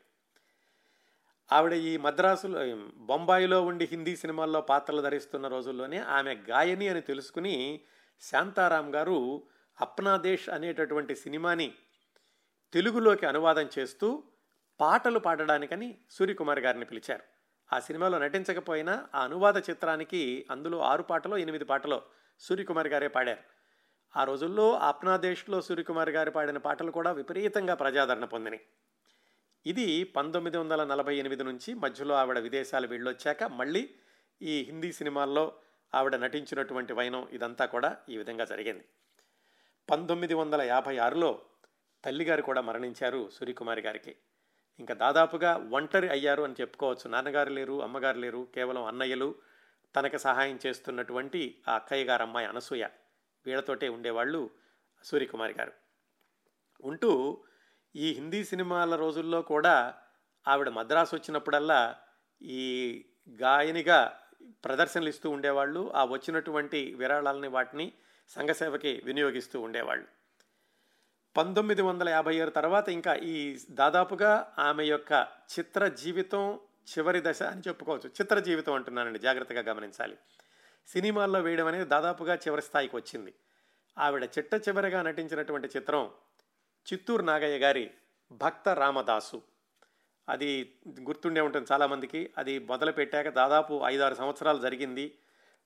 ఆవిడ 1.51 1.73
ఈ 1.73 1.97
మద్రాసులో 1.97 2.75
బొంబాయిలో 2.97 3.62
ఉండి 3.62 3.86
హిందీ 3.86 4.15
సినిమాల్లో 4.15 4.62
పాత్రలు 4.62 5.01
ధరిస్తున్న 5.01 5.47
రోజుల్లోనే 5.47 5.99
ఆమె 5.99 6.36
గాయని 6.36 6.88
అని 6.88 7.01
తెలుసుకుని 7.01 7.81
శాంతారాం 8.21 8.95
గారు 8.95 9.43
అప్నాదేశ్ 9.81 10.49
అనేటటువంటి 10.49 11.15
సినిమాని 11.15 11.73
తెలుగులోకి 12.73 13.25
అనువాదం 13.25 13.69
చేస్తూ 13.80 14.23
పాటలు 14.82 15.19
పాడడానికని 15.19 15.97
సూర్యకుమార్ 16.12 16.60
గారిని 16.60 16.86
పిలిచారు. 16.86 17.23
ఆ 17.75 17.80
సినిమాలో 17.80 18.19
నటించకపోయినా 18.19 19.08
ఆ 19.15 19.23
అనువాద 19.23 19.58
చిత్రానికి 19.58 20.45
అందులో 20.51 20.80
ఆరు 20.80 21.03
పాటలో 21.03 21.38
ఎనిమిది 21.38 21.65
పాటలో 21.65 22.01
సూర్యకుమార్ 22.39 22.88
గారే 22.88 23.08
పాడారు. 23.08 23.39
ఆ 24.17 24.23
రోజుల్లో 24.23 24.73
ఆప్నాదేశ్లో 24.73 25.62
సూర్యకుమార్ 25.62 26.10
గారు 26.10 26.32
పాడిన 26.32 26.58
పాటలు 26.58 26.91
కూడా 26.91 27.12
విపరీతంగా 27.12 27.73
ప్రజాదరణ 27.73 28.25
పొందినాయి. 28.25 28.62
ఇది 29.65 30.03
పంతొమ్మిది 30.03 30.58
వందల 30.58 30.84
నలభై 30.84 31.15
ఎనిమిది 31.15 31.43
నుంచి 31.43 31.73
మధ్యలో 31.73 32.15
ఆవిడ 32.15 32.39
విదేశాలు 32.39 32.88
వెళ్ళొచ్చాక 32.88 33.43
మళ్ళీ 33.43 33.89
ఈ 34.41 34.63
హిందీ 34.63 34.91
సినిమాల్లో 34.91 35.53
ఆవిడ 35.95 36.15
నటించినటువంటి 36.15 36.93
వైనం 36.93 37.27
ఇదంతా 37.32 37.65
కూడా 37.65 37.97
ఈ 38.10 38.17
విధంగా 38.17 38.45
జరిగింది. 38.45 38.86
పంతొమ్మిది 39.89 40.34
వందల 40.34 40.62
యాభై 40.62 40.97
ఆరులో 40.97 41.41
తల్లిగారు 42.08 42.41
కూడా 42.41 42.62
మరణించారు 42.62 43.30
సూర్యకుమారి 43.30 43.82
గారికి. 43.82 44.15
ఇంకా 44.80 44.93
దాదాపుగా 44.93 45.70
ఒంటరి 45.72 46.10
అయ్యారు 46.10 46.43
అని 46.43 46.56
చెప్పుకోవచ్చు. 46.62 47.10
నాన్నగారు 47.10 47.50
లేరు 47.50 47.84
అమ్మగారు 47.84 48.17
లేరు 48.17 48.48
కేవలం 48.56 48.84
అన్నయ్యలు 48.84 49.36
తనకు 49.96 50.17
సహాయం 50.17 50.60
చేస్తున్నటువంటి 50.65 51.62
ఆ 51.67 51.76
అక్కయ్య 51.76 52.04
గారు 52.04 52.22
అమ్మాయి 52.22 52.48
అనసూయ 52.48 52.88
వీళ్ళతోటే 53.46 53.89
ఉండేవాళ్ళు 53.89 54.50
సూర్యకుమారి 55.04 55.54
గారు. 55.54 55.72
ఉంటూ 56.84 57.43
ఈ 57.96 58.13
హిందీ 58.13 58.43
సినిమాల 58.43 58.96
రోజుల్లో 58.96 59.41
కూడా 59.41 59.96
ఆవిడ 60.48 60.70
మద్రాసు 60.70 61.15
వచ్చినప్పుడల్లా 61.15 61.96
ఈ 62.41 63.06
గాయనిగా 63.30 64.20
ప్రదర్శనలు 64.65 65.10
ఇస్తూ 65.10 65.30
ఉండేవాళ్ళు. 65.30 65.93
ఆ 65.93 66.06
వచ్చినటువంటి 66.06 66.93
విరాళాలని 66.93 67.48
వాటిని 67.48 67.93
సంఘసేవకి 68.28 69.02
వినియోగిస్తూ 69.06 69.62
ఉండేవాళ్ళు. 69.62 70.16
పంతొమ్మిది 71.38 71.82
వందల 71.82 72.10
యాభై 72.10 72.39
ఆరు 72.39 72.50
తర్వాత 72.50 72.89
ఇంకా 72.89 73.15
ఈ 73.15 73.58
దాదాపుగా 73.71 74.54
ఆమె 74.60 74.86
యొక్క 74.86 75.28
చిత్ర 75.60 75.88
జీవితం 75.88 76.60
చివరి 76.97 77.21
దశ 77.26 77.43
అని 77.43 77.62
చెప్పుకోవచ్చు. 77.67 78.10
చిత్ర 78.10 78.39
జీవితం 78.39 78.73
అంటున్నానండి 78.73 79.19
జాగ్రత్తగా 79.19 79.62
గమనించాలి. 79.62 80.17
సినిమాల్లో 80.88 81.39
వేయడం 81.39 81.67
అనేది 81.67 81.86
దాదాపుగా 81.86 82.36
చివరి 82.36 82.62
స్థాయికి 82.62 82.95
వచ్చింది. 82.95 83.34
ఆవిడ 83.97 84.23
చిట్ట 84.23 84.54
చివరిగా 84.54 85.02
నటించినటువంటి 85.02 85.67
చిత్రం 85.67 86.10
చిత్తూరు 86.93 87.21
నాగయ్య 87.21 87.58
గారి 87.58 87.91
భక్త 88.32 88.69
రామదాసు. 88.69 89.41
అది 90.30 90.73
గుర్తుండే 91.02 91.41
ఉంటుంది 91.41 91.67
చాలామందికి. 91.71 92.34
అది 92.38 92.60
మొదలు 92.60 92.91
పెట్టాక 92.91 93.28
దాదాపు 93.28 93.82
ఐదారు 93.86 94.15
సంవత్సరాలు 94.15 94.60
జరిగింది. 94.60 95.17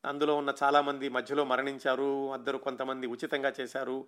అందులో 0.06 0.36
ఉన్న 0.36 0.54
చాలామంది 0.64 1.10
మధ్యలో 1.10 1.46
మరణించారు. 1.46 2.34
అందరూ 2.34 2.58
కొంతమంది 2.58 3.08
ఉచితంగా 3.08 3.54
చేశారు. 3.60 4.06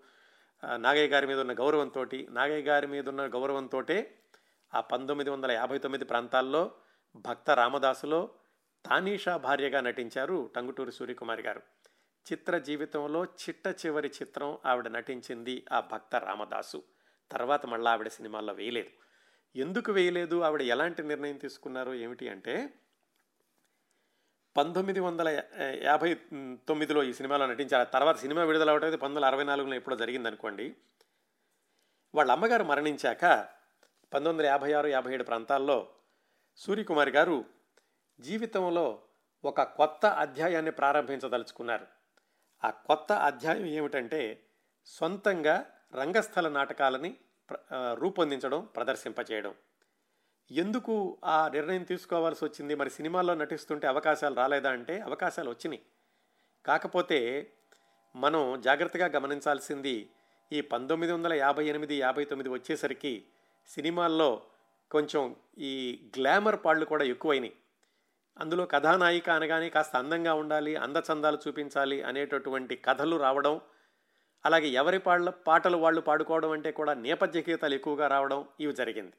నాగయ్య 0.78 1.08
గారి 1.08 1.28
మీద 1.28 1.39
ఉన్న 1.39 1.54
గౌరవంతో 1.54 2.06
నాగయ్య 2.30 2.63
గారి 2.63 2.88
మీద 2.88 3.10
ఉన్న 3.10 3.26
గౌరవంతో 3.26 3.84
ఆ 4.73 4.82
పంతొమ్మిది 4.82 5.30
వందల 5.30 5.52
యాభై 5.52 5.78
తొమ్మిది 5.78 6.06
ప్రాంతాల్లో 6.06 6.71
భక్త 7.15 7.52
రామదాసులో 7.52 8.30
తానీషా 8.85 9.37
భార్యగా 9.37 9.81
నటించారు 9.81 10.52
టంగుటూరి 10.56 10.92
సూర్యకుమారి 10.92 11.44
గారు. 11.44 11.62
చిత్ర 12.31 12.58
జీవితంలో 12.58 13.25
చిట్ట 13.25 13.85
చివరి 13.85 14.08
చిత్రం 14.08 14.58
ఆవిడ 14.65 14.87
నటించింది 14.87 15.65
ఆ 15.71 15.79
భక్త 15.79 16.15
రామదాసు. 16.15 16.83
తర్వాత 17.31 17.65
మళ్ళీ 17.65 17.92
ఆవిడ 17.92 18.08
సినిమాల్లో 18.08 18.54
వేయలేదు. 18.54 18.90
ఎందుకు 19.56 19.92
వేయలేదు? 19.92 20.42
ఆవిడ 20.42 20.62
ఎలాంటి 20.62 21.04
నిర్ణయం 21.04 21.37
తీసుకున్నారు? 21.37 21.94
ఏమిటి 21.94 22.29
అంటే 22.29 22.73
పంతొమ్మిది 24.58 24.99
వందల 24.99 25.43
యాభై 25.83 26.13
తొమ్మిదిలో 26.67 27.04
ఈ 27.04 27.13
సినిమాలో 27.13 27.45
నటించారు. 27.45 27.89
తర్వాత 27.89 28.17
సినిమా 28.17 28.43
విడుదల 28.43 28.69
అవటం 28.69 28.91
పంతొమ్మిది 28.91 29.25
అరవై 29.25 29.43
నాలుగులో 29.43 29.75
ఎప్పుడో 29.75 29.95
జరిగిందనుకోండి. 29.95 30.75
వాళ్ళ 32.15 32.31
అమ్మగారు 32.31 32.63
మరణించాక 32.63 33.25
పంతొమ్మిది 34.13 34.29
వందల 34.29 34.45
యాభై 34.45 34.73
ఆరు 34.73 34.87
యాభై 34.87 35.13
ఏడు 35.13 35.23
ప్రాంతాల్లో 35.23 35.89
సూర్యకుమారి 36.58 37.12
గారు 37.12 37.45
జీవితంలో 38.19 39.01
ఒక 39.45 39.62
కొత్త 39.62 40.06
అధ్యాయాన్ని 40.06 40.71
ప్రారంభించదలుచుకున్నారు. 40.71 41.87
ఆ 42.63 42.69
కొత్త 42.69 43.12
అధ్యాయం 43.12 43.65
ఏమిటంటే 43.65 44.43
సొంతంగా 44.85 45.65
రంగస్థల 45.95 46.49
నాటకాలని 46.49 47.15
రూపొందించడం 47.93 48.69
ప్రదర్శింపచేయడం. 48.75 49.56
ఎందుకు 50.54 51.17
ఆ 51.23 51.49
నిర్ణయం 51.54 51.83
తీసుకోవాల్సి 51.83 52.45
వచ్చింది? 52.45 52.75
మరి 52.75 52.89
సినిమాల్లో 52.89 53.33
నటిస్తుంటే 53.35 53.87
అవకాశాలు 53.87 54.35
రాలేదా 54.35 54.69
అంటే 54.69 54.99
అవకాశాలు 54.99 55.49
వచ్చినాయి. 55.49 55.81
కాకపోతే 56.65 57.51
మనం 58.15 58.62
జాగ్రత్తగా 58.62 59.06
గమనించాల్సింది 59.06 60.10
ఈ 60.51 60.62
పంతొమ్మిది 60.62 61.13
వందల 61.13 61.33
యాభై 61.33 61.65
ఎనిమిది 61.65 61.95
యాభై 61.95 62.23
తొమ్మిది 62.23 62.49
వచ్చేసరికి 62.49 63.25
సినిమాల్లో 63.67 64.41
కొంచెం 64.91 65.35
ఈ 65.58 65.99
గ్లామర్ 66.17 66.60
పాళ్ళు 66.65 66.85
కూడా 66.85 67.06
ఎక్కువైనాయి. 67.06 67.54
అందులో 68.39 68.65
కథానాయిక 68.65 69.29
అనగానే 69.29 69.69
కాస్త 69.69 69.95
అందంగా 69.95 70.33
ఉండాలి 70.33 70.75
అందచందాలు 70.75 71.37
చూపించాలి 71.47 72.01
అనేటటువంటి 72.01 72.75
కథలు 72.75 73.15
రావడం 73.15 73.62
అలాగే 74.45 74.67
ఎవరి 74.67 74.99
పాళ్ళ 74.99 75.29
పాటలు 75.29 75.77
వాళ్ళు 75.77 76.01
పాడుకోవడం 76.01 76.51
అంటే 76.51 76.71
కూడా 76.71 76.93
నేపథ్య 76.93 77.41
గీతాలు 77.41 77.73
ఎక్కువగా 77.73 78.08
రావడం 78.08 78.47
ఇవి 78.60 78.73
జరిగింది. 78.73 79.13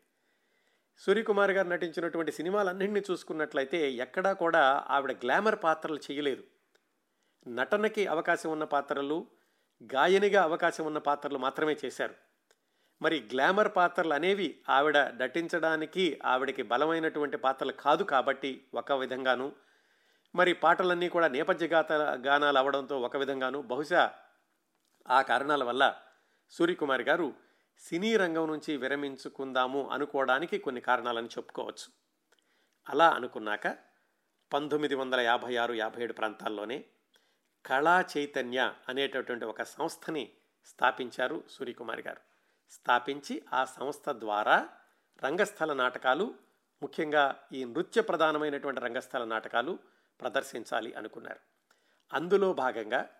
సూర్యకుమార్ 0.98 1.50
గారు 1.50 1.68
నటించినటువంటి 1.68 2.32
సినిమాలన్నింటినీ 2.32 3.02
చూసుకున్నట్లయితే 3.10 3.92
ఎక్కడా 3.92 4.32
కూడా 4.32 4.84
ఆవిడ 4.88 5.12
గ్లామర్ 5.12 5.58
పాత్రలు 5.62 6.00
చేయలేదు. 6.10 6.44
నటనకి 7.46 8.06
అవకాశం 8.06 8.50
ఉన్న 8.50 8.64
పాత్రలు 8.64 9.26
గాయనిగా 9.94 10.42
అవకాశం 10.42 10.86
ఉన్న 10.86 10.98
పాత్రలు 10.98 11.38
మాత్రమే 11.38 11.76
చేశారు. 11.84 12.14
మరి 13.02 13.28
గ్లామర్ 13.32 13.70
పాత్రలు 13.76 14.14
అనేవి 14.14 14.60
ఆవిడ 14.68 14.98
నటించడానికి 14.98 16.20
ఆవిడకి 16.24 16.62
బలమైనటువంటి 16.62 17.36
పాత్రలు 17.36 17.72
కాదు 17.72 18.04
కాబట్టి 18.04 18.68
ఒక 18.74 18.92
విధంగాను 18.92 19.52
మరి 20.34 20.52
పాటలన్నీ 20.52 21.08
కూడా 21.08 21.28
నేపథ్య 21.28 21.66
గాత 21.66 21.92
గానాలు 22.26 22.58
అవడంతో 22.58 23.00
ఒక 23.00 23.16
విధంగాను 23.16 23.62
బహుశా 23.62 24.10
ఆ 25.08 25.22
కారణాల 25.22 25.64
వల్ల 25.64 25.94
సూర్యకుమార్ 26.50 27.02
గారు 27.02 27.32
సినీ 27.78 28.16
రంగం 28.16 28.46
నుంచి 28.46 28.76
విరమించుకుందాము 28.76 29.88
అనుకోవడానికి 29.88 30.58
కొన్ని 30.58 30.80
కారణాలని 30.80 31.26
చెప్పుకోవచ్చు. 31.26 31.92
అలా 32.90 33.10
అనుకున్నాక 33.10 33.78
పంతొమ్మిది 34.52 34.94
వందల 34.94 35.20
యాభై 35.20 35.56
ఆరు 35.56 35.74
యాభై 35.74 36.02
ఏడు 36.02 36.12
ప్రాంతాల్లోనే 36.12 36.84
కళా 37.66 38.04
చైతన్య 38.16 38.74
అనేటటువంటి 38.88 39.44
ఒక 39.44 39.62
సంస్థని 39.62 40.32
స్థాపించారు 40.64 41.44
సూర్యకుమారి 41.50 42.02
గారు. 42.02 42.20
స్థాపించి 42.70 43.42
ఆ 43.52 43.64
సంస్థ 43.64 44.08
ద్వారా 44.08 44.68
రంగస్థల 45.24 45.72
నాటకాలు 45.72 46.34
ముఖ్యంగా 46.82 47.46
ఈ 47.52 47.64
నృత్య 47.64 48.02
ప్రధానమైనటువంటి 48.02 48.80
రంగస్థల 48.80 49.24
నాటకాలు 49.24 49.78
ప్రదర్శించాలి 50.20 50.92
అనుకున్నారు. 50.92 51.40
అందులో 52.12 52.52
భాగంగా 52.52 53.10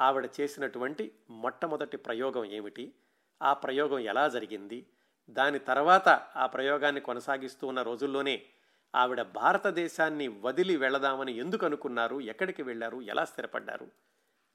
ఆవిడ 0.00 0.28
చేసినటువంటి 0.40 1.14
మొట్టమొదటి 1.30 1.96
ప్రయోగం 1.96 2.44
ఏమిటి? 2.44 2.94
ఆ 3.42 3.52
ప్రయోగం 3.52 3.98
ఎలా 3.98 4.28
జరిగింది? 4.28 4.86
దాని 5.28 5.58
తర్వాత 5.58 6.08
ఆ 6.36 6.46
ప్రయోగాన్ని 6.46 7.00
కొనసాగిస్తూ 7.00 7.66
ఉన్న 7.66 7.82
రోజుల్లోనే 7.82 8.46
ఆవిడ 8.94 9.22
భారతదేశాన్ని 9.22 10.28
వదిలి 10.28 10.76
వెళదామని 10.76 11.32
ఎందుకు 11.32 11.66
అనుకున్నారు? 11.66 12.20
ఎక్కడికి 12.20 12.62
వెళ్ళారు 12.62 13.00
ఎలా 13.00 13.24
స్థిరపడ్డారు? 13.24 13.90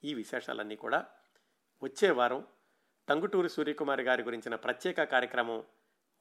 ఈ 0.03 0.13
విశేషాలన్నీ 0.13 0.75
కూడా 0.75 1.05
వచ్చే 1.83 2.09
వారం 2.09 2.47
టంగుటూరి 3.07 3.49
సూర్యకుమారి 3.49 4.03
గారి 4.03 4.23
గురించిన 4.23 4.55
ప్రత్యేక 4.55 5.03
కార్యక్రమం 5.03 5.63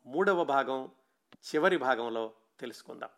మూడవ 0.07 0.45
భాగం 0.45 0.91
చివరి 1.33 1.77
భాగంలో 1.77 2.35
తెలుసుకుందాం. 2.61 3.11